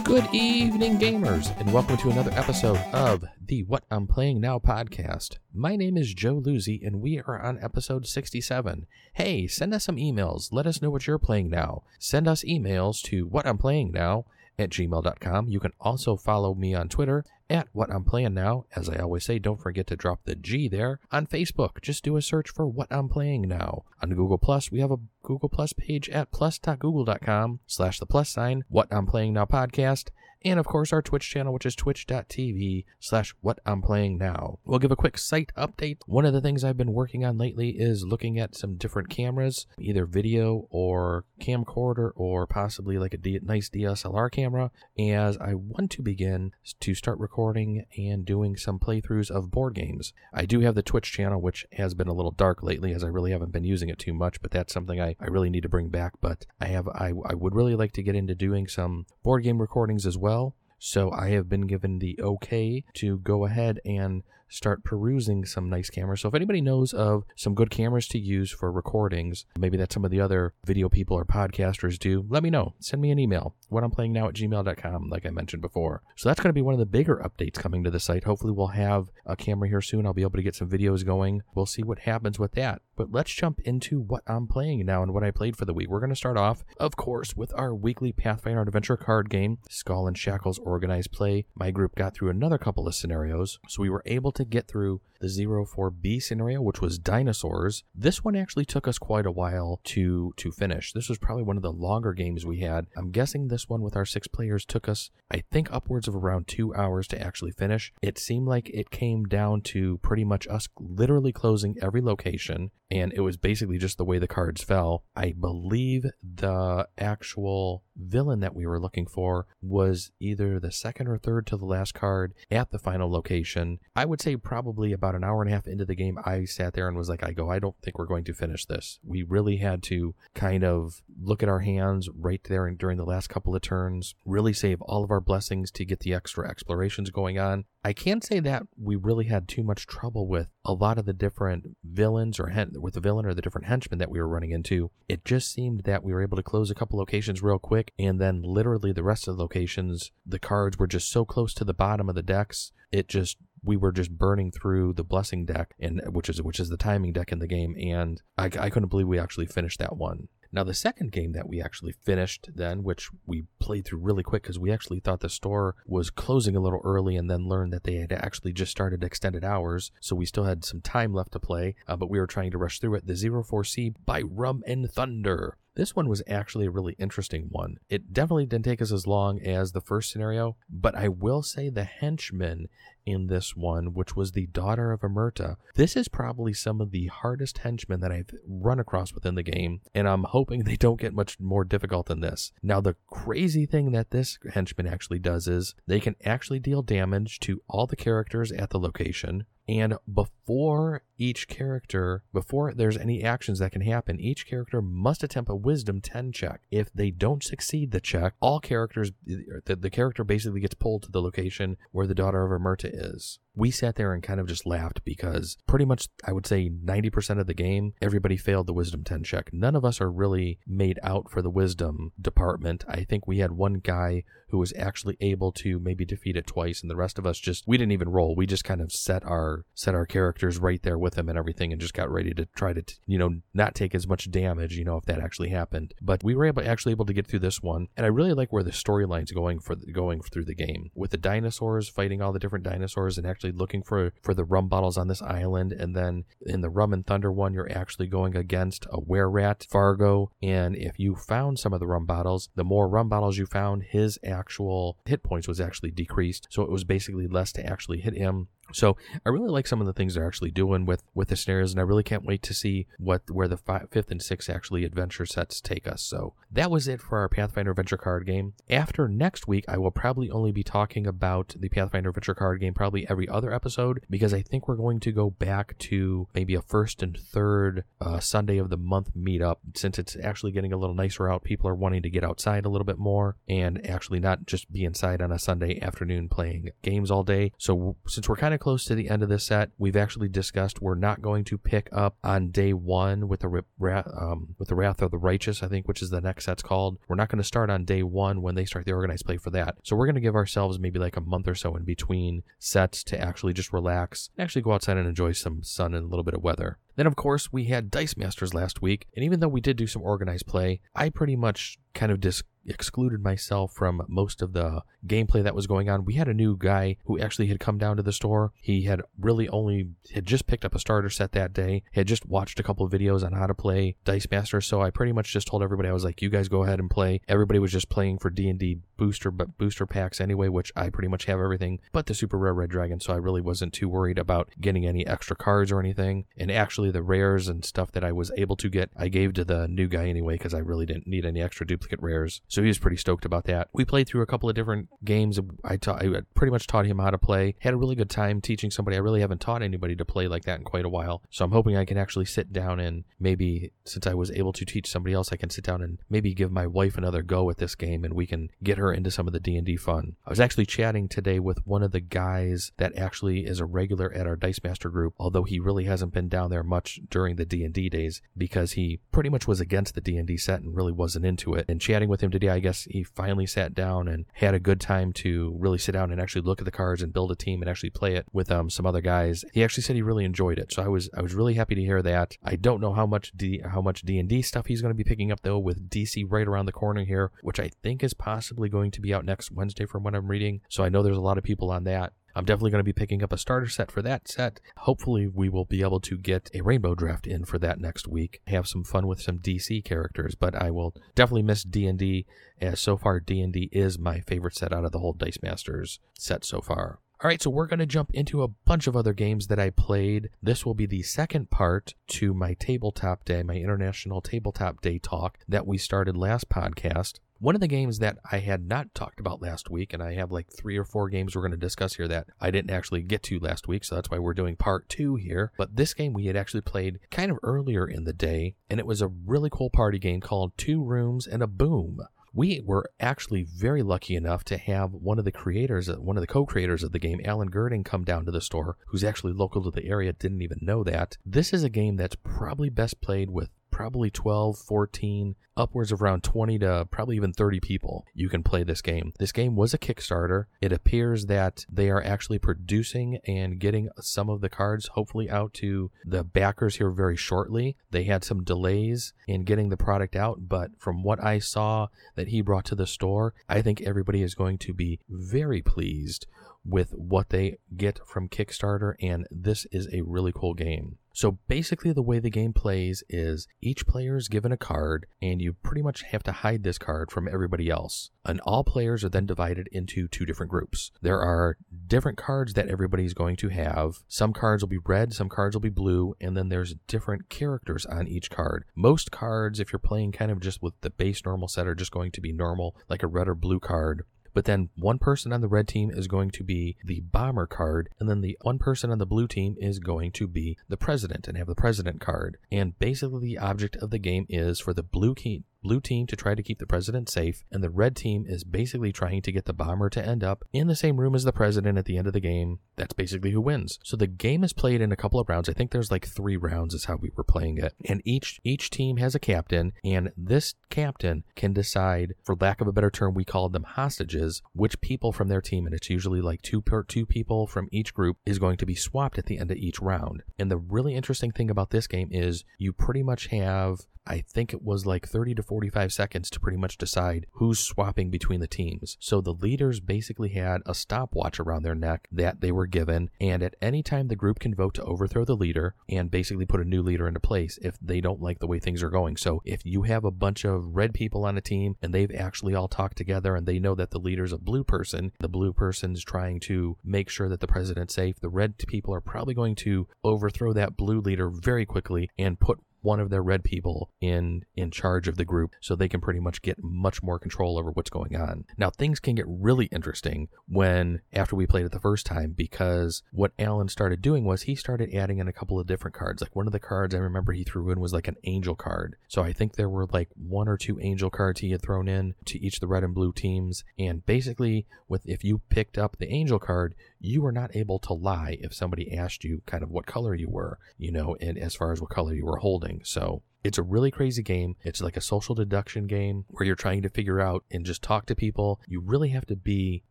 Good 0.03 0.27
evening, 0.33 0.99
gamers, 0.99 1.57
and 1.61 1.73
welcome 1.73 1.97
to 1.99 2.11
another 2.11 2.33
episode 2.33 2.79
of 2.93 3.25
the 3.47 3.63
What 3.63 3.85
I'm 3.93 4.09
Playing 4.09 4.41
Now 4.41 4.59
podcast. 4.59 5.39
My 5.53 5.77
name 5.77 5.97
is 5.97 6.15
Joe 6.15 6.41
Luzzi, 6.41 6.85
and 6.85 7.01
we 7.01 7.21
are 7.21 7.41
on 7.41 7.63
episode 7.63 8.09
67. 8.09 8.89
Hey, 9.13 9.47
send 9.47 9.73
us 9.73 9.85
some 9.85 9.97
emails. 9.97 10.49
Let 10.51 10.67
us 10.67 10.83
know 10.83 10.91
what 10.91 11.07
you're 11.07 11.19
playing 11.19 11.49
now. 11.49 11.85
Send 12.01 12.27
us 12.27 12.43
emails 12.43 13.03
to 13.03 13.29
What 13.29 13.47
I'm 13.47 13.57
Playing 13.57 13.93
Now 13.93 14.25
at 14.59 14.71
gmail.com. 14.71 15.49
You 15.49 15.61
can 15.61 15.73
also 15.81 16.17
follow 16.17 16.55
me 16.55 16.75
on 16.75 16.89
Twitter 16.89 17.25
at 17.51 17.69
What 17.73 17.91
I'm 17.91 18.05
Playing 18.05 18.35
Now. 18.35 18.67
As 18.75 18.89
I 18.89 18.97
always 18.97 19.25
say, 19.25 19.39
don't 19.39 19.61
forget 19.61 19.87
to 19.89 19.97
drop 19.97 20.21
the 20.25 20.35
G 20.35 20.69
there. 20.69 21.01
On 21.13 21.27
Facebook, 21.27 21.81
just 21.83 22.05
do 22.05 22.17
a 22.17 22.23
search 22.23 22.51
for 22.51 22.67
What 22.67 22.89
I'm 22.91 23.09
Playing 23.09 23.43
Now. 23.49 23.85
On 24.03 24.11
Google 24.11 24.39
Plus, 24.39 24.71
we 24.71 24.81
have 24.81 24.91
a 24.91 24.99
Google 25.23 25.49
Plus 25.49 25.73
page 25.73 26.09
at 26.09 26.31
plus.google.com 26.31 27.61
slash 27.67 27.99
the 27.99 28.07
plus 28.07 28.31
sign 28.31 28.65
What 28.69 28.89
I'm 28.91 29.07
Playing 29.07 29.35
Now 29.35 29.45
podcast 29.45 30.11
and 30.45 30.61
of 30.61 30.67
course 30.67 30.93
our 30.93 31.03
Twitch 31.03 31.29
channel, 31.29 31.53
which 31.53 31.67
is 31.67 31.75
twitch.tv 31.75 32.85
slash 33.01 33.35
what 33.41 33.59
I'm 33.65 33.81
playing 33.81 34.19
now. 34.19 34.59
We'll 34.65 34.79
give 34.79 34.93
a 34.93 34.97
quick 34.97 35.17
site 35.17 35.53
update. 35.57 35.99
One 36.07 36.27
of 36.27 36.33
the 36.33 36.41
things 36.41 36.63
I've 36.63 36.77
been 36.77 36.93
working 36.93 37.25
on 37.25 37.39
lately 37.39 37.71
is 37.71 38.05
looking 38.05 38.39
at 38.39 38.55
some 38.55 38.77
different 38.77 39.09
cameras, 39.09 39.67
either 39.79 40.05
video 40.05 40.67
or 40.71 41.25
camcorder 41.41 42.11
or 42.15 42.47
possibly 42.47 42.99
like 42.99 43.15
a 43.15 43.19
D- 43.19 43.41
nice 43.43 43.71
DSLR 43.71 44.31
camera, 44.31 44.71
as 44.99 45.39
I 45.39 45.55
want 45.55 45.91
to 45.93 46.03
begin 46.03 46.53
to 46.81 46.95
start 46.95 47.19
recording 47.19 47.87
and 47.97 48.25
doing 48.25 48.57
some 48.57 48.79
playthroughs 48.79 49.31
of 49.31 49.51
board 49.51 49.75
games. 49.75 50.13
I 50.33 50.45
do 50.45 50.61
have 50.61 50.75
the 50.75 50.83
Twitch 50.83 51.11
channel, 51.13 51.41
which 51.41 51.67
has 51.73 51.95
been 51.95 52.09
a 52.09 52.15
little 52.15 52.31
dark 52.31 52.63
lately 52.63 52.93
as 52.93 53.03
I 53.03 53.09
really 53.09 53.33
haven't 53.33 53.53
been 53.53 53.65
using 53.65 53.89
it 53.89 53.99
too 53.99 54.13
much, 54.13 54.43
but 54.43 54.51
that's 54.51 54.73
something 54.73 55.01
I, 55.01 55.17
I 55.19 55.27
really 55.27 55.51
need 55.51 55.63
to 55.63 55.69
bring 55.69 55.89
back. 55.89 56.13
But 56.21 56.47
I 56.61 56.67
have 56.67 56.89
I, 56.89 57.13
I 57.25 57.35
would 57.35 57.55
really 57.55 57.75
like 57.75 57.93
to 57.93 58.03
get 58.03 58.15
into 58.15 58.35
doing 58.35 58.67
some 58.67 59.07
board 59.23 59.43
game 59.45 59.61
recordings 59.61 60.07
as 60.07 60.19
well 60.19 60.34
well. 60.35 60.55
So 60.79 61.11
I 61.13 61.31
have 61.31 61.49
been 61.49 61.67
given 61.67 61.99
the 61.99 62.19
okay 62.21 62.85
to 62.95 63.19
go 63.19 63.47
ahead 63.47 63.81
and 63.85 64.23
start 64.55 64.85
perusing 64.85 65.45
some 65.45 65.69
nice 65.69 65.91
cameras. 65.91 66.21
So 66.21 66.29
if 66.29 66.35
anybody 66.35 66.61
knows 66.61 66.93
of 66.93 67.25
some 67.37 67.55
good 67.55 67.71
cameras 67.71 68.07
to 68.09 68.19
use 68.19 68.51
for 68.51 68.71
recordings, 68.71 69.47
maybe 69.59 69.77
that 69.79 69.93
some 69.93 70.05
of 70.05 70.11
the 70.11 70.21
other 70.21 70.55
video 70.65 70.89
people 70.89 71.17
or 71.17 71.25
podcasters 71.25 71.99
do, 71.99 72.25
let 72.29 72.43
me 72.43 72.51
know. 72.51 72.75
Send 72.79 73.03
me 73.03 73.11
an 73.11 73.19
email. 73.19 73.57
What 73.69 73.83
I'm 73.83 73.91
playing 73.91 74.13
now 74.13 74.29
at 74.29 74.35
gmail.com, 74.35 75.09
like 75.09 75.27
I 75.27 75.31
mentioned 75.31 75.63
before. 75.63 76.03
So 76.17 76.29
that's 76.29 76.41
going 76.41 76.51
to 76.51 76.55
be 76.55 76.63
one 76.63 76.75
of 76.75 76.79
the 76.79 76.87
bigger 76.87 77.17
updates 77.17 77.55
coming 77.55 77.83
to 77.85 77.91
the 77.91 78.01
site. 78.01 78.25
Hopefully 78.25 78.53
we'll 78.53 78.69
have 78.69 79.11
a 79.27 79.37
camera 79.37 79.69
here 79.69 79.81
soon. 79.81 80.07
I'll 80.07 80.13
be 80.13 80.23
able 80.23 80.33
to 80.33 80.43
get 80.43 80.55
some 80.55 80.69
videos 80.69 81.05
going. 81.05 81.43
We'll 81.55 81.67
see 81.67 81.83
what 81.83 82.01
happens 82.01 82.39
with 82.39 82.53
that. 82.53 82.83
But 82.97 83.11
let's 83.11 83.33
jump 83.33 83.61
into 83.61 84.01
what 84.01 84.23
I'm 84.27 84.47
playing 84.47 84.87
now 84.87 85.03
and 85.03 85.13
what 85.13 85.25
I 85.25 85.33
played 85.33 85.57
for 85.57 85.65
the 85.65 85.75
week. 85.75 85.89
We're 85.89 85.99
going 85.99 86.11
to 86.11 86.17
start 86.17 86.39
off, 86.39 86.65
of 86.79 86.97
course, 86.97 87.37
with 87.37 87.53
our 87.57 87.75
weekly 87.75 88.13
Pathfinder 88.13 88.63
Adventure 88.63 88.97
card 88.97 89.29
game, 89.29 89.59
Skull 89.69 90.07
and 90.07 90.17
Shackles 90.17 90.61
Organized 90.61 91.11
Play. 91.11 91.47
My 91.57 91.73
group 91.73 91.97
got 91.97 92.15
through 92.15 92.31
another 92.31 92.59
couple 92.59 92.87
of 92.87 92.95
scenarios, 92.95 93.59
so 93.69 93.83
we 93.83 93.91
were 93.91 94.03
able 94.07 94.31
to 94.33 94.44
get 94.45 94.67
through 94.69 95.01
the 95.25 95.47
04B 95.47 96.23
scenario, 96.23 96.61
which 96.61 96.81
was 96.81 96.99
dinosaurs. 96.99 97.85
This 97.95 98.23
one 98.23 98.37
actually 98.37 98.65
took 98.65 98.87
us 98.87 98.99
quite 98.99 99.27
a 99.27 99.33
while 99.33 99.81
to 99.85 100.33
to 100.37 100.53
finish. 100.53 100.93
This 100.93 101.09
was 101.09 101.19
probably 101.19 101.43
one 101.43 101.57
of 101.57 101.63
the 101.63 101.73
longer 101.73 102.13
games 102.13 102.45
we 102.45 102.61
had. 102.61 102.87
I'm 102.97 103.11
guessing 103.11 103.49
this 103.49 103.69
one 103.69 103.83
with 103.83 103.97
our 103.97 104.05
six 104.05 104.29
players 104.29 104.65
took 104.65 104.89
us, 104.89 105.11
I 105.31 105.43
think, 105.51 105.73
upwards 105.73 106.09
of 106.09 106.15
around 106.15 106.47
two 106.47 106.75
hours 106.75 107.07
to 107.09 107.21
actually 107.21 107.53
finish. 107.53 107.93
It 108.03 108.19
seemed 108.19 108.47
like 108.47 108.69
it 108.71 108.91
came 108.91 109.25
down 109.25 109.63
to 109.63 109.99
pretty 109.99 110.25
much 110.25 110.47
us 110.49 110.69
literally 110.79 111.33
closing 111.33 111.77
every 111.81 112.01
location, 112.01 112.71
and 112.91 113.13
it 113.13 113.21
was 113.21 113.37
basically 113.37 113.79
just 113.79 113.99
the 113.99 114.05
way 114.05 114.19
the 114.19 114.29
cards 114.29 114.63
fell. 114.63 115.05
I 115.17 115.33
believe 115.33 116.07
the 116.23 116.89
actual 116.99 117.85
villain 117.97 118.41
that 118.41 118.55
we 118.55 118.67
were 118.67 118.81
looking 118.81 119.07
for 119.07 119.47
was 119.63 120.11
either 120.21 120.59
the 120.59 120.73
second 120.73 121.09
or 121.09 121.19
third 121.19 121.47
to 121.47 121.57
the 121.57 121.65
last 121.65 121.95
card 121.95 122.35
at 122.51 122.71
the 122.71 122.79
final 122.79 123.11
location. 123.11 123.79
I 123.95 124.05
would 124.05 124.21
say 124.21 124.37
probably 124.37 124.93
about 124.93 125.14
an 125.15 125.25
hour 125.25 125.43
and 125.43 125.51
a 125.51 125.55
half 125.55 125.67
into 125.67 125.85
the 125.85 125.95
game, 125.95 126.19
I 126.25 126.45
sat 126.45 126.75
there 126.75 126.89
and 126.89 126.97
was 126.97 127.09
like, 127.09 127.25
I 127.25 127.33
go, 127.33 127.51
I 127.51 127.59
don't 127.59 127.77
think 127.83 127.99
we're 127.99 128.07
going 128.07 128.25
to 128.25 128.35
finish 128.35 128.67
this. 128.67 128.99
We 129.05 129.23
really 129.23 129.57
had 129.59 129.83
to 129.85 130.15
kind 130.35 130.65
of 130.65 131.03
look 131.21 131.43
at 131.43 131.49
our 131.49 131.61
hands 131.61 132.09
right 132.15 132.43
there 132.45 132.67
and 132.67 132.79
during 132.79 132.99
the 132.99 133.05
last 133.05 133.29
couple 133.29 133.55
of 133.55 133.63
turns, 133.63 134.15
really 134.25 134.53
save 134.53 134.81
all 134.83 135.05
of 135.05 135.11
our 135.11 135.21
blessings 135.21 135.71
to 135.73 135.85
get 135.85 136.01
the 136.01 136.15
extra 136.15 136.49
explorations 136.49 137.11
going 137.11 137.39
on. 137.39 137.65
I 137.87 137.93
can't 137.93 138.25
say 138.25 138.41
that 138.41 138.63
we 138.81 138.97
really 138.97 139.27
had 139.27 139.47
too 139.47 139.63
much 139.63 139.87
trouble 139.87 140.27
with 140.27 140.49
a 140.65 140.73
lot 140.73 140.97
of 140.97 141.05
the 141.05 141.13
different 141.13 141.77
villains 141.85 142.41
or 142.41 142.49
hen- 142.49 142.73
with 142.81 142.95
the 142.95 143.01
villain 143.01 143.27
or 143.27 143.35
the 143.35 143.43
different 143.43 143.67
henchmen 143.67 143.99
that 143.99 144.11
we 144.11 144.19
were 144.19 144.29
running 144.29 144.53
into. 144.53 144.91
It 145.07 145.23
just 145.23 145.53
seemed 145.53 145.81
that 145.81 146.03
we 146.03 146.15
were 146.15 146.23
able 146.23 146.39
to 146.39 146.43
close 146.43 146.71
a 146.71 146.75
couple 146.75 146.99
locations 146.99 147.43
real 147.43 147.59
quick, 147.59 147.93
and 147.99 148.19
then 148.19 148.41
literally 148.43 148.93
the 148.93 149.03
rest 149.03 149.29
of 149.29 149.37
the 149.37 149.43
locations, 149.43 150.13
the 150.25 150.39
cards 150.39 150.79
were 150.79 150.87
just 150.87 151.11
so 151.11 151.27
close 151.27 151.53
to 151.55 151.65
the 151.65 151.75
bottom 151.75 152.09
of 152.09 152.15
the 152.15 152.23
decks. 152.23 152.73
It 152.91 153.07
just 153.07 153.37
we 153.65 153.77
were 153.77 153.93
just 153.93 154.11
burning 154.11 154.51
through 154.51 154.93
the 154.93 155.05
blessing 155.05 155.45
deck 155.45 155.75
and 155.81 156.01
which 156.09 156.29
is 156.29 156.43
which 156.43 156.61
is 156.61 156.69
the 156.69 156.77
timing 156.77 157.13
deck 157.13 157.33
in 157.33 157.39
the 157.39 157.47
game 157.47 157.75
and 157.79 158.23
I, 158.37 158.45
I 158.45 158.71
couldn't 158.71 158.89
believe 158.89 159.09
we 159.09 159.19
actually 159.19 159.47
finished 159.47 159.79
that 159.79 159.97
one 159.97 160.29
now, 160.55 160.63
the 160.63 160.73
second 160.73 161.11
game 161.11 161.33
that 161.33 161.49
we 161.49 161.61
actually 161.61 161.91
finished 161.91 162.51
then, 162.55 162.85
which 162.85 163.11
we 163.27 163.47
played 163.59 163.85
through 163.85 163.99
really 163.99 164.23
quick 164.23 164.45
because 164.45 164.57
we 164.57 164.71
actually 164.71 165.01
thought 165.01 165.19
the 165.19 165.29
store 165.29 165.75
was 165.85 166.11
closing 166.11 166.55
a 166.55 166.61
little 166.61 166.81
early 166.85 167.17
and 167.17 167.29
then 167.29 167.49
learned 167.49 167.73
that 167.73 167.83
they 167.83 167.97
had 167.97 168.13
actually 168.13 168.53
just 168.53 168.71
started 168.71 169.03
extended 169.03 169.43
hours. 169.43 169.91
So 170.01 170.15
we 170.15 170.27
still 170.27 170.45
had 170.45 170.65
some 170.65 170.81
time 170.81 171.13
left 171.13 171.33
to 171.33 171.41
play, 171.41 171.75
uh, 171.89 171.97
but 171.97 172.09
we 172.09 172.21
were 172.21 172.29
trying 172.29 172.53
to 172.53 172.59
rush 172.59 172.79
through 172.79 172.95
it. 172.95 173.07
The 173.09 173.15
04C 173.15 173.95
by 174.07 174.23
Rum 174.23 174.63
and 174.65 174.89
Thunder. 174.89 175.59
This 175.77 175.97
one 175.97 176.09
was 176.09 176.23
actually 176.29 176.67
a 176.67 176.71
really 176.71 176.95
interesting 176.99 177.49
one. 177.51 177.79
It 177.89 178.13
definitely 178.13 178.47
didn't 178.47 178.65
take 178.65 178.81
us 178.81 178.93
as 178.93 179.07
long 179.07 179.41
as 179.41 179.73
the 179.73 179.81
first 179.81 180.13
scenario, 180.13 180.57
but 180.71 180.95
I 180.95 181.09
will 181.09 181.43
say 181.43 181.69
the 181.69 181.85
henchman 181.85 182.69
in 183.07 183.27
this 183.27 183.57
one, 183.57 183.93
which 183.93 184.17
was 184.17 184.33
the 184.33 184.47
daughter 184.47 184.93
of 184.93 185.01
Omerta. 185.01 185.57
This 185.75 185.97
is 185.97 186.09
probably 186.09 186.53
some 186.53 186.81
of 186.81 186.91
the 186.91 187.07
hardest 187.07 187.59
henchmen 187.59 188.01
that 188.01 188.13
I've 188.13 188.31
run 188.47 188.79
across 188.79 189.13
within 189.13 189.35
the 189.35 189.43
game, 189.43 189.81
and 189.95 190.09
I'm 190.09 190.25
hoping 190.25 190.63
they 190.63 190.77
don't 190.77 191.01
get 191.01 191.13
much 191.13 191.39
more 191.41 191.65
difficult 191.65 192.07
than 192.07 192.21
this. 192.21 192.53
Now, 192.63 192.81
the 192.81 192.97
crazy 193.09 193.67
thing 193.67 193.93
that 193.93 194.11
this 194.11 194.39
henchman 194.53 194.87
actually 194.87 195.19
does 195.19 195.49
is 195.49 195.75
they 195.87 196.01
can 196.01 196.17
actually 196.25 196.61
deal 196.61 196.83
damage 196.83 197.41
to 197.41 197.61
all 197.69 197.87
the 197.87 197.97
characters 197.97 198.53
at 198.53 198.71
the 198.71 198.79
location, 198.79 199.45
and 199.69 199.95
before 200.13 201.03
each 201.19 201.49
character, 201.49 202.23
before 202.33 202.73
there's 202.75 202.97
any 202.97 203.23
actions 203.23 203.59
that 203.59 203.73
can 203.73 203.81
happen, 203.81 204.21
each 204.21 204.47
character 204.47 204.83
must 204.83 205.23
attempt 205.23 205.51
a 205.51 205.55
wisdom 205.55 206.01
10 206.01 206.33
check. 206.33 206.63
If 206.71 206.93
they 206.93 207.11
don't 207.11 207.43
succeed 207.43 207.91
the 207.91 208.01
check, 208.01 208.35
all 208.41 208.61
characters, 208.61 209.13
the, 209.25 209.77
the 209.77 209.91
character 209.91 210.25
basically 210.25 210.61
gets 210.61 210.75
pulled 210.75 211.05
to 211.05 211.11
the 211.11 211.23
location 211.23 211.77
where 211.93 212.07
the 212.07 212.15
daughter 212.15 212.45
of 212.45 212.61
Omerta 212.61 212.91
is 212.93 213.39
we 213.57 213.71
sat 213.71 213.97
there 213.97 214.13
and 214.13 214.23
kind 214.23 214.41
of 214.41 214.49
just 214.49 214.67
laughed 214.67 215.05
because 215.05 215.57
pretty 215.67 215.85
much 215.85 216.09
I 216.27 216.33
would 216.33 216.47
say 216.47 216.69
90% 216.69 217.39
of 217.39 217.47
the 217.47 217.55
game, 217.55 217.95
everybody 218.03 218.37
failed 218.37 218.67
the 218.67 218.73
wisdom 218.73 219.05
10 219.05 219.23
check. 219.23 219.51
None 219.53 219.77
of 219.77 219.85
us 219.85 220.01
are 220.01 220.11
really 220.11 220.59
made 220.67 220.99
out 221.03 221.31
for 221.31 221.41
the 221.41 221.51
wisdom 221.51 222.13
department. 222.21 222.85
I 222.89 223.05
think 223.05 223.27
we 223.27 223.39
had 223.39 223.53
one 223.53 223.75
guy 223.75 224.25
who 224.55 224.59
was 224.59 224.73
actually 224.79 225.17
able 225.21 225.51
to 225.51 225.81
maybe 225.81 226.05
defeat 226.05 226.37
it 226.37 226.47
twice 226.47 226.81
and 226.81 226.89
the 226.89 226.95
rest 226.95 227.19
of 227.19 227.27
us 227.27 227.41
just 227.41 227.65
we 227.67 227.77
didn't 227.77 227.91
even 227.91 228.09
roll. 228.09 228.37
We 228.37 228.47
just 228.47 228.63
kind 228.63 228.81
of 228.81 228.93
set 228.93 229.25
our 229.25 229.65
set 229.75 229.97
our 229.97 230.07
characters 230.07 230.59
right 230.59 230.81
there 230.85 230.97
with 230.97 231.19
him 231.19 231.29
and 231.29 231.37
everything 231.37 231.73
and 231.73 231.81
just 231.81 231.93
got 231.93 232.09
ready 232.09 232.33
to 232.35 232.47
try 232.55 232.73
to 232.73 232.85
you 233.05 233.19
know 233.19 233.41
not 233.53 233.75
take 233.75 233.97
as 233.97 234.07
much 234.07 234.31
damage, 234.31 234.77
you 234.77 234.85
know, 234.85 234.97
if 234.97 235.07
that 235.07 235.19
actually 235.19 235.49
happened. 235.49 235.93
But 236.01 236.23
we 236.23 236.37
were 236.37 236.45
able 236.45 236.63
actually 236.63 236.93
able 236.93 237.07
to 237.07 237.13
get 237.13 237.27
through 237.27 237.41
this 237.41 237.61
one 237.61 237.89
and 237.97 238.07
I 238.07 238.09
really 238.09 238.33
like 238.33 238.53
where 238.53 238.63
the 238.63 238.71
storyline's 238.71 239.33
going 239.33 239.59
for 239.59 239.75
going 239.75 240.23
through 240.23 240.45
the 240.45 240.55
game 240.55 240.93
with 240.95 241.11
the 241.11 241.17
dinosaurs 241.17 241.89
fighting 241.89 242.23
all 242.23 242.33
the 242.33 242.39
different 242.39 242.65
dinosaurs 242.65 243.19
and 243.19 243.27
actually 243.27 243.51
looking 243.53 243.83
for 243.83 244.13
for 244.23 244.35
the 244.35 244.45
rum 244.45 244.69
bottles 244.69 244.97
on 244.97 245.09
this 245.09 245.23
island, 245.23 245.73
and 245.73 245.97
then 245.97 246.25
in 246.47 246.61
the 246.61 246.71
rum 246.71 246.93
and 246.93 247.07
thunder 247.07 247.33
one, 247.33 247.55
you're 247.55 247.71
actually 247.71 248.07
going 248.07 248.37
against 248.37 248.87
a 248.91 249.01
were 249.01 249.29
rat 249.29 249.67
Fargo, 249.69 250.31
and 250.43 250.77
if 250.77 250.99
you 250.99 251.17
found 251.17 251.59
some 251.59 251.73
of 251.73 251.81
the 251.81 251.87
rum 251.87 252.07
bottles, 252.07 252.51
the 252.55 252.65
more 252.65 252.89
rum 252.89 253.09
bottles 253.09 253.39
you 253.39 253.47
found, 253.47 253.85
his 253.85 254.19
actual 254.45 254.99
hit 255.07 255.23
points 255.23 255.49
was 255.49 255.61
actually 255.61 255.91
decreased, 255.91 256.47
so 256.51 256.63
it 256.63 256.71
was 256.71 256.85
basically 256.85 257.27
less 257.27 257.51
to 257.53 257.65
actually 257.65 258.01
hit 258.01 258.15
him 258.15 258.49
So 258.73 258.97
I 259.25 259.31
really 259.31 259.51
like 259.51 259.67
some 259.67 259.81
of 259.81 259.87
the 259.87 259.93
things 259.93 260.15
they're 260.15 260.27
actually 260.27 260.51
doing 260.51 260.87
with 260.87 261.03
with 261.15 261.29
the 261.29 261.37
scenarios, 261.37 261.73
and 261.73 261.81
I 261.81 261.85
really 261.85 262.03
can't 262.03 262.25
wait 262.25 262.43
to 262.45 262.55
see 262.55 262.87
what 262.99 263.31
where 263.31 263.49
the 263.49 263.57
fi- 263.57 263.85
fifth 263.91 264.11
and 264.11 264.23
sixth 264.23 264.49
actually 264.51 264.85
adventure 264.85 265.27
sets 265.27 265.61
take 265.61 265.87
us. 265.87 266.03
So 266.03 266.35
that 266.51 266.71
was 266.71 266.89
it 266.89 267.01
for 267.01 267.19
our 267.19 267.29
Pathfinder 267.29 267.73
Adventure 267.73 267.97
card 267.97 268.27
game. 268.27 268.55
After 268.71 269.09
next 269.09 269.49
week, 269.49 269.65
I 269.69 269.79
will 269.79 269.91
probably 269.91 270.31
only 270.31 270.53
be 270.53 270.63
talking 270.63 271.07
about 271.07 271.55
the 271.59 271.69
Pathfinder 271.69 272.11
Adventure 272.11 272.35
card 272.35 272.61
game 272.61 272.75
probably 272.75 273.09
every 273.09 273.29
other 273.29 273.53
episode 273.53 274.05
because 274.09 274.33
I 274.33 274.43
think 274.43 274.69
we're 274.69 274.77
going 274.77 275.01
to 275.01 275.13
go 275.13 275.31
back 275.31 275.77
to 275.79 276.29
maybe 276.35 276.55
a 276.55 276.63
first 276.63 277.03
and 277.03 277.17
third 277.17 277.85
uh, 278.01 278.21
Sunday 278.21 278.59
of 278.59 278.71
the 278.71 278.77
month 278.77 279.11
meetup 279.17 279.57
since 279.75 279.99
it's 279.99 280.17
actually 280.23 280.53
getting 280.53 280.73
a 280.73 280.77
little 280.77 280.95
nicer 280.95 281.31
out. 281.31 281.45
People 281.45 281.69
are 281.69 281.75
wanting 281.75 282.03
to 282.03 282.11
get 282.11 282.25
outside 282.25 282.65
a 282.65 282.69
little 282.69 282.85
bit 282.85 282.99
more 282.99 283.37
and 283.49 283.85
actually 283.87 284.21
not 284.21 284.47
just 284.47 284.73
be 284.73 284.85
inside 284.85 285.21
on 285.21 285.33
a 285.33 285.39
Sunday 285.39 285.81
afternoon 285.81 286.29
playing 286.29 286.71
games 286.83 287.11
all 287.11 287.25
day. 287.25 287.53
So 287.59 287.97
since 288.07 288.29
we're 288.29 288.37
kind 288.37 288.54
of 288.54 288.54
close 288.61 288.85
to 288.85 288.95
the 288.95 289.09
end 289.09 289.23
of 289.23 289.29
this 289.29 289.45
set, 289.45 289.71
we've 289.79 289.97
actually 289.97 290.29
discussed 290.29 290.81
we're 290.81 290.95
not 290.95 291.23
going 291.23 291.45
to 291.45 291.59
pick 291.59 291.89
up 291.93 292.17
on 292.23 292.51
day 292.51 292.73
one 292.73 293.29
with 293.29 293.41
the 293.41 293.65
um, 293.79 294.55
with 294.59 294.69
the 294.69 294.75
Wrath 294.75 295.03
of 295.03 295.11
the 295.11 295.19
Righteous, 295.19 295.63
I 295.63 295.69
think, 295.69 295.87
which 295.87 296.03
is 296.03 296.11
the 296.11 296.21
next 296.21 296.45
set's 296.45 296.63
called. 296.63 296.99
We're 297.09 297.17
not 297.17 297.29
going 297.29 297.43
to 297.43 297.45
start 297.45 297.71
on 297.71 297.85
day 297.85 298.03
one 298.03 298.43
when 298.43 298.55
they 298.55 298.65
start 298.65 298.85
the 298.85 298.93
organized 298.93 299.27
play 299.27 299.37
for 299.37 299.51
that. 299.51 299.77
So 299.83 299.97
we're 299.97 300.07
going 300.07 300.15
to 300.15 300.21
give 300.21 300.35
ourselves 300.35 300.79
maybe 300.79 300.99
like 300.99 301.17
a 301.17 301.21
month 301.21 301.49
or 301.49 301.55
so 301.55 301.77
in 301.77 301.85
between 301.85 302.43
sets 302.59 303.05
to 303.05 303.21
actually 303.21 303.53
just 303.53 303.73
relax, 303.73 304.31
and 304.37 304.45
actually 304.45 304.63
go 304.63 304.73
outside 304.73 304.97
and 304.97 305.09
enjoy 305.09 305.33
some 305.33 305.63
sun 305.63 305.95
and 305.95 306.05
a 306.05 306.09
little 306.09 306.25
bit 306.25 306.35
of 306.35 306.43
weather. 306.43 306.79
Then, 306.97 307.07
of 307.07 307.17
course, 307.17 307.53
we 307.53 307.65
had 307.65 307.91
Dice 307.91 308.17
Masters 308.17 308.55
last 308.55 308.83
week, 308.83 309.07
and 309.15 309.25
even 309.25 309.41
though 309.41 309.49
we 309.49 309.61
did 309.61 309.77
do 309.77 309.87
some 309.87 310.03
organized 310.03 310.47
play, 310.47 310.81
I 310.95 311.09
pretty 311.09 311.37
much 311.37 311.79
kind 311.95 312.11
of 312.13 312.21
dis- 312.21 312.43
excluded 312.67 313.23
myself 313.23 313.73
from 313.73 314.03
most 314.09 314.43
of 314.43 314.53
the 314.53 314.83
gameplay 315.07 315.43
that 315.43 315.55
was 315.55 315.67
going 315.67 315.89
on. 315.89 316.05
We 316.05 316.15
had 316.15 316.29
a 316.29 316.35
new 316.35 316.57
guy 316.59 316.97
who 317.05 317.19
actually 317.19 317.47
had 317.47 317.61
come 317.61 317.79
down 317.79 317.97
to 317.97 318.03
the 318.03 318.13
store. 318.13 318.53
He 318.61 318.83
had 318.83 319.03
really 319.19 319.49
only 319.49 319.91
had 320.15 320.27
just 320.27 320.47
picked 320.47 320.65
up 320.65 320.75
a 320.75 320.79
starter 320.79 321.11
set 321.11 321.33
that 321.33 321.53
day. 321.53 321.83
Had 321.93 322.07
just 322.07 322.27
watched 322.27 322.59
a 322.59 322.63
couple 322.63 322.85
of 322.87 322.93
videos 322.93 323.25
on 323.25 323.33
how 323.33 323.47
to 323.47 323.55
play 323.55 323.97
Dice 324.05 324.27
Master. 324.31 324.61
So 324.61 324.83
I 324.83 324.91
pretty 324.91 325.13
much 325.13 325.33
just 325.33 325.47
told 325.47 325.63
everybody 325.63 325.89
I 325.89 325.93
was 325.93 326.05
like, 326.05 326.23
"You 326.23 326.31
guys 326.31 326.49
go 326.49 326.65
ahead 326.65 326.81
and 326.81 326.91
play." 326.91 327.21
Everybody 327.29 327.59
was 327.59 327.73
just 327.73 327.89
playing 327.89 328.19
for 328.19 328.31
D 328.31 328.49
and 328.49 328.59
D 328.59 328.79
booster 328.97 329.31
but 329.31 329.57
booster 329.59 329.87
packs 329.87 330.21
anyway, 330.21 330.49
which 330.49 330.73
I 330.77 330.91
pretty 330.91 331.09
much 331.09 331.25
have 331.27 331.41
everything 331.41 331.81
but 331.93 332.07
the 332.07 332.15
super 332.15 332.39
rare 332.39 332.55
red 332.55 332.71
dragon. 332.71 333.01
So 333.01 333.13
I 333.13 333.17
really 333.17 333.41
wasn't 333.41 333.73
too 333.73 333.89
worried 333.89 334.19
about 334.19 334.51
getting 334.61 334.87
any 334.87 335.07
extra 335.07 335.37
cards 335.37 335.73
or 335.73 335.81
anything. 335.81 336.27
And 336.37 336.51
actually, 336.51 336.91
the 336.91 337.03
rares 337.03 337.49
and 337.49 337.65
stuff 337.65 337.93
that 337.93 338.05
I 338.05 338.13
was 338.13 338.31
able 338.37 338.57
to 338.57 338.69
get, 338.69 338.91
I 338.97 339.09
gave 339.09 339.33
to 339.35 339.45
the 339.45 339.69
new 339.69 339.89
guy 339.89 340.09
anyway 340.09 340.35
because 340.35 340.55
I 340.55 340.59
really 340.59 340.87
didn't 340.87 341.07
need 341.07 341.25
any 341.25 341.41
extra 341.41 341.67
duplicate 341.67 342.01
rares. 342.03 342.41
So 342.49 342.63
he 342.63 342.69
was 342.69 342.79
pretty 342.79 342.97
stoked 342.97 343.25
about 343.25 343.45
that. 343.45 343.69
We 343.73 343.85
played 343.85 344.09
through 344.09 344.23
a 344.23 344.27
couple 344.27 344.49
of 344.49 344.55
different 344.55 344.89
games. 345.05 345.39
I, 345.65 345.77
ta- 345.77 345.99
I 346.01 346.21
pretty 346.35 346.51
much 346.51 346.67
taught 346.67 346.87
him 346.87 346.99
how 346.99 347.11
to 347.11 347.19
play. 347.19 347.55
Had 347.61 347.75
a 347.75 347.77
really 347.77 347.95
good 347.95 348.11
time 348.11 348.41
teaching 348.41 348.71
somebody. 348.71 348.97
I 348.97 349.01
really 349.01 349.21
haven't 349.21 349.41
taught 349.41 349.63
anybody 349.63 349.97
to 349.97 350.05
play 350.05 350.29
like 350.29 350.45
that 350.45 350.59
in 350.59 350.65
quite 350.65 350.85
a 350.85 350.89
while. 350.89 351.23
So 351.31 351.45
I'm 351.45 351.53
hoping 351.53 351.77
I 351.77 351.85
can 351.85 351.99
actually 351.99 352.27
sit 352.27 352.53
down 352.53 352.81
and 352.81 353.05
maybe, 353.19 353.73
since 353.85 354.07
I 354.07 354.15
was 354.15 354.31
able 354.31 354.53
to 354.53 354.65
teach 354.65 354.91
somebody 354.91 355.15
else, 355.15 355.33
I 355.33 355.37
can 355.37 355.51
sit 355.51 355.65
down 355.65 355.83
and 355.83 355.99
maybe 356.09 356.35
give 356.35 356.53
my 356.53 356.67
wife 356.67 356.97
another 356.97 357.23
go 357.23 357.51
at 357.51 357.59
this 357.59 357.75
game 357.75 358.05
and 358.05 358.15
we 358.15 358.27
can 358.27 358.51
get 358.63 358.79
her 358.79 358.84
into 358.93 359.11
some 359.11 359.27
of 359.27 359.33
the 359.33 359.41
D&D 359.41 359.77
fun. 359.77 360.17
I 360.27 360.31
was 360.31 360.41
actually 360.41 360.67
chatting 360.67 361.09
today 361.09 361.39
with 361.39 361.67
one 361.67 361.83
of 361.83 361.93
the 361.93 362.01
guys 362.01 362.73
that 362.79 362.97
actually 362.97 363.47
is 363.47 363.61
a 363.61 363.65
regular 363.65 364.13
at 364.13 364.27
our 364.27 364.37
Dice 364.37 364.61
Master 364.63 364.91
group, 364.91 365.15
although 365.19 365.45
he 365.45 365.61
really 365.61 365.85
hasn't 365.85 366.13
been 366.13 366.29
down 366.29 366.51
there 366.51 366.63
much 366.63 367.01
during 367.11 367.37
the 367.37 367.45
D&D 367.45 367.89
days 367.89 368.23
because 368.37 368.73
he 368.73 369.01
pretty 369.13 369.29
much 369.29 369.47
was 369.47 369.61
against 369.61 369.95
the 369.95 370.01
D&D 370.01 370.37
set 370.37 370.61
and 370.61 370.77
really 370.77 370.93
wasn't 370.93 371.25
into 371.25 371.55
it. 371.55 371.67
And 371.69 371.81
chatting 371.81 372.09
with 372.09 372.21
him 372.21 372.31
today, 372.31 372.49
I 372.49 372.61
guess 372.61 372.85
he 372.85 373.03
finally 373.03 373.47
sat 373.47 373.75
down 373.75 374.09
and 374.09 374.27
had 374.35 374.55
a 374.55 374.61
good 374.61 374.81
time 374.81 375.13
to 375.15 375.57
really 375.59 375.79
sit 375.79 375.93
down 375.93 376.11
and 376.11 376.21
actually 376.21 376.43
look 376.43 376.61
at 376.61 376.65
the 376.65 376.71
cards 376.71 377.03
and 377.03 377.13
build 377.13 377.31
a 377.31 377.37
team 377.37 377.63
and 377.63 377.71
actually 377.71 377.91
play 377.91 378.15
it 378.15 378.27
with 378.33 378.51
um, 378.51 378.71
some 378.71 378.87
other 378.87 379.01
guys. 379.01 379.45
He 379.53 379.63
actually 379.65 379.83
said 379.83 379.97
he 379.97 380.03
really 380.03 380.25
enjoyed 380.25 380.59
it, 380.59 380.73
so 380.73 380.83
I 380.83 380.89
was 380.89 381.11
I 381.17 381.23
was 381.23 381.35
really 381.35 381.55
happy 381.55 381.75
to 381.75 381.81
hear 381.81 382.03
that. 382.03 382.37
I 382.43 382.57
don't 382.57 382.81
know 382.81 382.93
how 382.93 383.07
much 383.07 383.33
D 383.37 383.61
how 383.65 383.81
much 383.81 384.03
D 384.03 384.19
and 384.19 384.29
D 384.29 384.43
stuff 384.43 384.67
he's 384.67 384.83
going 384.83 384.91
to 384.93 384.97
be 384.97 385.05
picking 385.05 385.31
up 385.31 385.41
though, 385.43 385.59
with 385.59 385.89
DC 385.91 386.25
right 386.29 386.47
around 386.47 386.67
the 386.67 386.73
corner 386.73 387.05
here, 387.05 387.31
which 387.43 387.61
I 387.61 387.71
think 387.83 388.03
is 388.03 388.15
possibly 388.15 388.69
going 388.75 388.91
to 388.91 389.01
be 389.01 389.15
out 389.15 389.25
next 389.25 389.53
Wednesday 389.53 389.87
from 389.87 390.03
what 390.03 390.17
I'm 390.17 390.27
reading. 390.27 390.61
So 390.69 390.83
I 390.83 390.89
know 390.89 391.03
there's 391.03 391.17
a 391.17 391.21
lot 391.21 391.39
of 391.39 391.45
people 391.45 391.71
on 391.71 391.85
that. 391.85 392.13
I'm 392.35 392.45
definitely 392.45 392.73
going 392.73 392.81
to 392.81 392.85
be 392.85 392.93
picking 392.93 393.23
up 393.23 393.33
a 393.33 393.39
starter 393.39 393.69
set 393.69 393.93
for 393.93 394.03
that 394.03 394.27
set. 394.27 394.59
Hopefully, 394.79 395.29
we 395.29 395.49
will 395.49 395.65
be 395.65 395.83
able 395.83 396.01
to 396.01 396.19
get 396.19 396.51
a 396.53 396.63
rainbow 396.63 396.97
draft 396.97 397.29
in 397.29 397.45
for 397.45 397.61
that 397.61 397.79
next 397.79 398.09
week. 398.09 398.41
Have 398.49 398.67
some 398.67 398.83
fun 398.83 399.07
with 399.07 399.21
some 399.23 399.39
DC 399.39 399.85
characters, 399.85 400.35
but 400.35 400.61
I 400.61 400.73
will 400.73 400.95
definitely 401.15 401.45
miss 401.45 401.63
D&D 401.63 402.27
as 402.61 402.81
so 402.81 402.97
far 402.97 403.21
D&D 403.21 403.69
is 403.71 404.01
my 404.01 404.19
favorite 404.19 404.57
set 404.57 404.73
out 404.73 404.85
of 404.85 404.91
the 404.91 404.99
whole 404.99 405.13
Dice 405.13 405.39
Masters 405.43 406.01
set 406.19 406.45
so 406.45 406.61
far. 406.61 406.99
All 407.23 407.29
right, 407.29 407.41
so 407.41 407.49
we're 407.49 407.69
going 407.69 407.79
to 407.79 407.87
jump 407.87 408.11
into 408.13 408.43
a 408.43 408.49
bunch 408.49 408.89
of 408.89 408.97
other 408.97 409.15
games 409.15 409.47
that 409.47 409.61
I 409.61 409.71
played. 409.71 410.31
This 410.43 410.67
will 410.67 410.75
be 410.75 410.87
the 410.87 411.03
second 411.03 411.49
part 411.49 411.95
to 412.09 412.35
my 412.35 412.55
tabletop 412.55 413.25
day, 413.25 413.45
my 413.45 413.55
international 413.55 414.21
tabletop 414.21 414.81
day 414.81 414.99
talk 414.99 415.39
that 415.49 415.67
we 415.67 415.79
started 415.79 416.17
last 416.17 416.49
podcast. 416.49 417.21
One 417.45 417.55
of 417.55 417.61
the 417.61 417.69
games 417.69 417.99
that 417.99 418.17
I 418.33 418.39
had 418.39 418.67
not 418.67 418.95
talked 418.95 419.21
about 419.21 419.43
last 419.43 419.69
week, 419.69 419.93
and 419.93 420.03
I 420.03 420.15
have 420.15 420.33
like 420.33 420.47
three 420.51 420.79
or 420.79 420.85
four 420.87 421.11
games 421.11 421.37
we're 421.37 421.43
going 421.43 421.51
to 421.51 421.59
discuss 421.59 421.97
here 421.97 422.09
that 422.09 422.29
I 422.41 422.51
didn't 422.51 422.71
actually 422.71 423.03
get 423.03 423.23
to 423.25 423.39
last 423.39 423.69
week, 423.69 423.85
so 423.85 423.95
that's 423.95 424.11
why 424.11 424.19
we're 424.19 424.33
doing 424.33 424.57
part 424.57 424.89
two 424.89 425.17
here. 425.17 425.53
But 425.59 425.77
this 425.77 425.93
game 425.93 426.15
we 426.15 426.25
had 426.25 426.37
actually 426.37 426.63
played 426.63 427.01
kind 427.11 427.31
of 427.31 427.37
earlier 427.43 427.87
in 427.87 428.05
the 428.05 428.15
day, 428.15 428.55
and 428.71 428.81
it 428.81 428.87
was 428.87 429.03
a 429.03 429.09
really 429.09 429.51
cool 429.53 429.69
party 429.69 429.99
game 429.99 430.23
called 430.23 430.57
Two 430.57 430.83
Rooms 430.83 431.27
and 431.27 431.43
a 431.43 431.47
Boom 431.47 432.01
we 432.35 432.61
were 432.65 432.91
actually 432.99 433.45
very 433.45 433.83
lucky 433.83 434.17
enough 434.17 434.43
to 434.43 434.59
have 434.59 434.93
one 434.93 435.21
of 435.21 435.25
the 435.25 435.31
creators, 435.31 435.89
uh, 435.89 435.95
one 435.95 436.17
of 436.17 436.21
the 436.21 436.27
co-creators 436.27 436.83
of 436.83 436.91
the 436.91 436.99
game, 436.99 437.21
Alan 437.25 437.49
Gerding, 437.49 437.85
come 437.85 438.03
down 438.03 438.25
to 438.25 438.33
the 438.33 438.41
store, 438.41 438.77
who's 438.89 439.05
actually 439.05 439.33
local 439.33 439.63
to 439.63 439.71
the 439.71 439.87
area, 439.87 440.13
didn't 440.13 440.43
even 440.43 440.59
know 440.61 440.83
that. 440.83 441.17
This 441.25 441.53
is 441.53 441.63
a 441.63 441.69
game 441.69 441.97
that's 441.97 442.17
probably 442.17 442.71
best 442.71 443.01
played 443.01 443.31
with 443.31 443.51
probably 443.75 444.09
12, 444.09 444.57
14, 444.57 445.35
upwards 445.57 445.91
of 445.91 446.01
around 446.01 446.23
20 446.23 446.61
to 446.61 446.87
probably 446.93 447.17
even 447.17 447.33
30 447.33 447.59
people 447.59 448.07
you 448.15 448.29
can 448.29 448.45
play 448.45 448.63
this 448.63 448.81
game. 448.81 449.13
This 449.19 449.33
game 449.33 449.57
was 449.57 449.75
a 449.75 449.79
Kickstarter. 449.79 450.45
It 450.61 450.73
appears 450.73 451.27
that 451.27 451.67
they 451.69 451.91
are 451.91 452.03
actually 452.03 452.39
producing 452.39 453.19
and 453.27 453.59
getting 453.59 453.89
some 454.01 454.31
of 454.31 454.41
the 454.41 454.49
cards 454.49 454.89
hopefully 454.93 455.29
out 455.29 455.55
to 455.55 455.91
the 456.05 456.23
backers 456.23 456.77
here 456.77 456.91
very 456.91 457.17
shortly. 457.17 457.77
They 457.91 458.05
had 458.05 458.23
some 458.23 458.45
delays 458.45 459.13
in 459.27 459.43
getting 459.43 459.71
the 459.71 459.77
product 459.77 460.15
out, 460.15 460.49
but 460.49 460.71
from 460.79 461.03
what 461.03 461.23
I 461.23 461.41
saw 461.41 461.89
that 462.15 462.29
he 462.29 462.43
brought 462.43 462.65
to 462.67 462.77
the 462.77 462.87
store, 462.87 463.35
I 463.49 463.61
think 463.61 463.81
everybody 463.81 464.23
is 464.23 464.37
going 464.37 464.59
to 464.59 464.73
be 464.73 465.01
very 465.09 465.63
pleased 465.63 466.27
with 466.65 466.93
what 466.93 467.31
they 467.31 467.59
get 467.77 468.01
from 468.07 468.29
Kickstarter, 468.29 468.95
and 469.01 469.27
this 469.31 469.67
is 469.71 469.89
a 469.93 470.03
really 470.03 470.33
cool 470.33 470.55
game. 470.55 470.99
So 471.17 471.39
basically, 471.47 471.93
the 471.93 472.03
way 472.03 472.19
the 472.19 472.29
game 472.29 472.53
plays 472.53 473.05
is 473.09 473.47
each 473.63 473.87
player 473.87 474.17
is 474.17 474.27
given 474.27 474.51
a 474.51 474.57
card, 474.57 475.07
and 475.23 475.41
you 475.41 475.53
pretty 475.53 475.81
much 475.81 476.03
have 476.03 476.25
to 476.25 476.33
hide 476.33 476.65
this 476.65 476.77
card 476.77 477.13
from 477.13 477.29
everybody 477.29 477.71
else. 477.71 478.11
And 478.25 478.41
all 478.41 478.65
players 478.65 479.05
are 479.05 479.09
then 479.09 479.25
divided 479.25 479.69
into 479.71 480.09
two 480.09 480.27
different 480.27 480.51
groups. 480.51 480.91
There 481.03 481.21
are 481.21 481.57
different 481.87 482.19
cards 482.19 482.55
that 482.55 482.69
everybody's 482.69 483.15
going 483.15 483.37
to 483.37 483.51
have. 483.51 483.99
Some 484.09 484.33
cards 484.33 484.65
will 484.65 484.69
be 484.69 484.79
red, 484.85 485.13
some 485.13 485.29
cards 485.29 485.55
will 485.55 485.61
be 485.61 485.69
blue, 485.69 486.17
and 486.21 486.37
then 486.37 486.49
there's 486.49 486.75
different 486.89 487.29
characters 487.29 487.87
on 487.87 488.09
each 488.09 488.29
card. 488.29 488.65
Most 488.75 489.13
cards, 489.13 489.61
if 489.61 489.73
you're 489.73 489.79
playing 489.79 490.11
kind 490.11 490.33
of 490.33 490.41
just 490.41 490.63
with 490.63 490.75
the 490.81 490.91
base 490.91 491.25
normal 491.25 491.47
set, 491.47 491.69
are 491.69 491.77
just 491.77 491.93
going 491.93 492.11
to 492.11 492.21
be 492.21 492.33
normal, 492.33 492.75
like 492.89 493.05
a 493.05 493.09
red 493.09 493.29
or 493.29 493.37
blue 493.37 493.61
card. 493.61 494.03
But 494.35 494.45
then 494.45 494.71
one 494.75 494.99
person 494.99 495.33
on 495.33 495.41
the 495.41 495.49
red 495.49 495.69
team 495.69 495.91
is 495.91 496.09
going 496.09 496.33
to 496.33 496.45
be 496.45 496.77
the 496.85 497.01
bomber 497.01 497.47
card, 497.47 497.89
and 497.99 498.09
then 498.09 498.21
the 498.21 498.37
one 498.43 498.59
person 498.59 498.91
on 498.91 498.99
the 498.99 499.07
blue 499.07 499.29
team 499.29 499.55
is 499.59 499.79
going 499.79 500.11
to 500.13 500.27
be 500.27 500.59
the 500.69 500.77
president 500.77 501.29
and 501.29 501.39
have 501.39 501.47
the 501.47 501.55
president 501.55 502.01
card. 502.01 502.37
And 502.51 502.79
basically, 502.79 503.21
the 503.21 503.39
object 503.39 503.77
of 503.77 503.91
the 503.91 503.99
game 503.99 504.27
is 504.29 504.59
for 504.59 504.75
the 504.75 504.83
blue 504.83 505.15
key, 505.15 505.45
blue 505.65 505.81
team 505.81 506.07
to 506.07 506.15
try 506.15 506.35
to 506.35 506.43
keep 506.43 506.59
the 506.59 506.67
president 506.67 507.09
safe, 507.09 507.43
and 507.51 507.65
the 507.65 507.71
red 507.71 507.97
team 507.97 508.25
is 508.29 508.45
basically 508.45 508.93
trying 508.93 509.23
to 509.23 509.33
get 509.33 509.47
the 509.47 509.53
bomber 509.53 509.89
to 509.91 510.07
end 510.07 510.23
up 510.23 510.45
in 510.53 510.69
the 510.69 510.77
same 510.77 511.01
room 511.01 511.15
as 511.15 511.25
the 511.25 511.33
president 511.33 511.79
at 511.79 511.87
the 511.87 511.97
end 511.97 512.07
of 512.07 512.13
the 512.13 512.21
game. 512.21 512.61
That's 512.77 512.93
basically 512.93 513.31
who 513.31 513.41
wins. 513.41 513.79
So 513.83 513.97
the 513.97 514.07
game 514.07 514.45
is 514.45 514.53
played 514.53 514.81
in 514.81 514.93
a 514.93 514.97
couple 514.97 515.19
of 515.19 515.29
rounds. 515.29 515.49
I 515.49 515.55
think 515.55 515.71
there's 515.71 515.91
like 515.91 516.07
three 516.07 516.37
rounds 516.37 516.75
is 516.75 516.85
how 516.85 516.97
we 516.97 517.11
were 517.17 517.25
playing 517.25 517.59
it. 517.59 517.75
And 517.89 518.03
each 518.05 518.41
each 518.45 518.71
team 518.71 518.99
has 518.99 519.15
a 519.15 519.19
captain, 519.19 519.73
and 519.83 520.13
this 520.17 520.55
captain 520.71 521.25
can 521.35 521.53
decide, 521.53 522.15
for 522.23 522.37
lack 522.39 522.61
of 522.61 522.69
a 522.69 522.73
better 522.73 522.91
term, 522.91 523.15
we 523.15 523.25
called 523.25 523.53
them 523.53 523.65
hostages, 523.65 524.43
which 524.53 524.81
people 524.83 525.13
from 525.13 525.29
their 525.29 525.41
team, 525.41 525.67
and 525.67 525.75
it's 525.75 525.91
usually 525.91 526.21
like 526.21 526.43
two 526.43 526.61
per 526.61 526.83
two 526.83 527.07
people 527.07 527.47
from 527.47 527.69
each 527.73 527.95
group, 527.95 528.19
is 528.27 528.39
going 528.39 528.59
to 528.59 528.67
be 528.67 528.75
swapped 528.75 529.19
at 529.19 529.27
the 529.27 529.39
end 529.39 529.51
of 529.51 529.57
each 529.57 529.81
round. 529.81 530.23
And 530.39 530.51
the 530.51 530.59
really 530.59 530.95
interesting 530.95 531.33
thing 531.33 531.51
about 531.51 531.71
this 531.71 531.87
game 531.87 532.09
is 532.11 532.45
you 532.59 532.73
pretty 532.73 533.03
much 533.03 533.29
have 533.29 533.87
I 534.07 534.21
think 534.21 534.53
it 534.53 534.63
was 534.63 534.85
like 534.85 535.09
30 535.09 535.35
to 535.37 535.43
45 535.55 535.93
seconds 535.93 536.31
to 536.31 536.41
pretty 536.41 536.59
much 536.59 536.77
decide 536.77 537.27
who's 537.35 537.61
swapping 537.61 538.11
between 538.11 538.41
the 538.41 538.49
teams. 538.49 538.97
So 538.99 539.21
the 539.21 539.33
leaders 539.33 539.79
basically 539.79 540.31
had 540.31 540.63
a 540.67 540.75
stopwatch 540.75 541.39
around 541.39 541.63
their 541.63 541.77
neck 541.77 542.09
that 542.11 542.41
they 542.41 542.51
were 542.51 542.67
given, 542.67 543.09
and 543.21 543.41
at 543.41 543.55
any 543.63 543.81
time 543.81 544.09
the 544.09 544.17
group 544.17 544.41
can 544.41 544.53
vote 544.53 544.75
to 544.75 544.83
overthrow 544.83 545.25
the 545.25 545.37
leader 545.37 545.77
and 545.89 546.11
basically 546.11 546.45
put 546.45 546.61
a 546.61 546.65
new 546.65 546.83
leader 546.83 547.07
into 547.07 547.21
place 547.21 547.57
if 547.63 547.79
they 547.81 548.01
don't 548.01 548.21
like 548.21 548.41
the 548.41 548.49
way 548.49 548.59
things 548.59 548.83
are 548.83 548.91
going. 548.91 549.17
So 549.17 549.43
if 549.45 549.65
you 549.65 549.83
have 549.83 550.05
a 550.05 550.11
bunch 550.11 550.45
of 550.45 550.75
red 550.75 550.93
people 550.93 551.25
on 551.25 551.39
a 551.39 551.41
team 551.41 551.77
and 551.81 551.95
they've 551.95 552.11
actually 552.13 552.57
all 552.57 552.67
talked 552.67 552.97
together 552.97 553.37
and 553.37 553.47
they 553.47 553.61
know 553.61 553.77
that 553.77 553.93
the 553.93 554.01
leader's 554.01 554.33
a 554.33 554.39
blue 554.39 554.65
person, 554.65 555.13
the 555.21 555.29
blue 555.29 555.53
person's 555.53 556.03
trying 556.03 556.41
to 556.41 556.79
make 556.83 557.09
sure 557.09 557.29
that 557.29 557.39
the 557.39 557.47
president's 557.47 557.95
safe, 557.95 558.19
the 558.19 558.29
red 558.29 558.59
people 558.67 558.93
are 558.93 559.01
probably 559.01 559.35
going 559.35 559.55
to 559.55 559.87
overthrow 560.03 560.53
that 560.53 560.77
blue 560.77 561.01
leader 561.01 561.31
very 561.31 561.65
quickly 561.65 562.11
and 562.19 562.41
put 562.41 562.59
one 562.85 563.01
of 563.01 563.11
their 563.11 563.23
red 563.23 563.43
people 563.43 563.91
in 564.01 564.45
in 564.55 564.71
charge 564.71 565.09
of 565.09 565.17
the 565.17 565.25
group 565.25 565.53
so 565.61 565.75
they 565.75 565.89
can 565.89 566.01
pretty 566.01 566.21
much 566.21 566.43
get 566.43 566.63
much 566.63 567.03
more 567.03 567.19
control 567.19 567.59
over 567.59 567.71
what's 567.71 567.91
going 567.91 568.15
on. 568.15 568.45
Now 568.59 568.71
things 568.71 569.01
can 569.01 569.15
get 569.15 569.25
really 569.27 569.67
interesting 569.67 570.29
when 570.47 571.01
after 571.13 571.35
we 571.35 571.47
played 571.47 571.65
it 571.65 571.73
the 571.73 571.81
first 571.81 572.05
time 572.05 572.35
because 572.37 573.03
what 573.11 573.33
Alan 573.39 573.69
started 573.69 574.03
doing 574.03 574.25
was 574.25 574.43
he 574.43 574.55
started 574.55 574.95
adding 574.95 575.19
in 575.19 575.29
a 575.29 575.33
couple 575.33 575.59
of 575.59 575.67
different 575.67 575.95
cards. 575.95 576.21
Like 576.21 576.37
one 576.37 576.47
of 576.47 576.53
the 576.53 576.61
cards 576.61 576.95
I 576.95 576.99
remember 576.99 577.33
he 577.33 577.43
threw 577.43 577.71
in 577.71 577.81
was 577.81 577.95
like 577.95 578.07
an 578.07 578.17
angel 578.25 578.55
card. 578.55 578.97
So 579.09 579.23
I 579.23 579.33
think 579.33 579.55
there 579.55 579.71
were 579.71 579.87
like 579.87 580.11
one 580.15 580.47
or 580.49 580.59
two 580.59 580.79
angel 580.81 581.09
cards 581.09 581.41
he 581.41 581.53
had 581.53 581.63
thrown 581.63 581.89
in 581.89 582.15
to 582.27 582.39
each 582.39 582.57
of 582.57 582.61
the 582.61 582.67
red 582.67 582.85
and 582.85 582.95
blue 582.95 583.13
teams 583.13 583.65
and 583.79 584.05
basically 584.05 584.67
with 584.89 585.03
if 585.07 585.25
you 585.25 585.41
picked 585.49 585.79
up 585.79 585.97
the 585.97 586.13
angel 586.13 586.39
card, 586.39 586.75
you 587.05 587.23
were 587.23 587.33
not 587.33 587.55
able 587.55 587.79
to 587.81 587.93
lie 587.93 588.39
if 588.41 588.55
somebody 588.55 588.97
asked 588.97 589.25
you 589.25 589.43
kind 589.47 589.63
of 589.63 589.71
what 589.71 589.87
color 589.87 590.15
you 590.15 590.29
were, 590.29 590.59
you 590.79 590.91
know, 590.91 591.17
and 591.21 591.39
as 591.39 591.55
far 591.55 591.73
as 591.73 591.81
what 591.81 591.91
color 591.91 592.15
you 592.15 592.25
were 592.25 592.39
holding. 592.39 592.81
So 592.85 593.23
it's 593.45 593.59
a 593.59 593.63
really 593.63 593.91
crazy 593.91 594.23
game. 594.23 594.57
It's 594.63 594.81
like 594.81 594.97
a 594.97 595.03
social 595.03 595.35
deduction 595.35 595.87
game 595.87 596.25
where 596.29 596.47
you're 596.47 596.57
trying 596.57 596.81
to 596.83 596.89
figure 596.89 597.21
out 597.21 597.45
and 597.51 597.65
just 597.65 597.83
talk 597.83 598.07
to 598.07 598.17
people. 598.17 598.59
You 598.67 598.81
really 598.81 599.11
have 599.11 599.27
to 599.27 599.37
be 599.37 599.85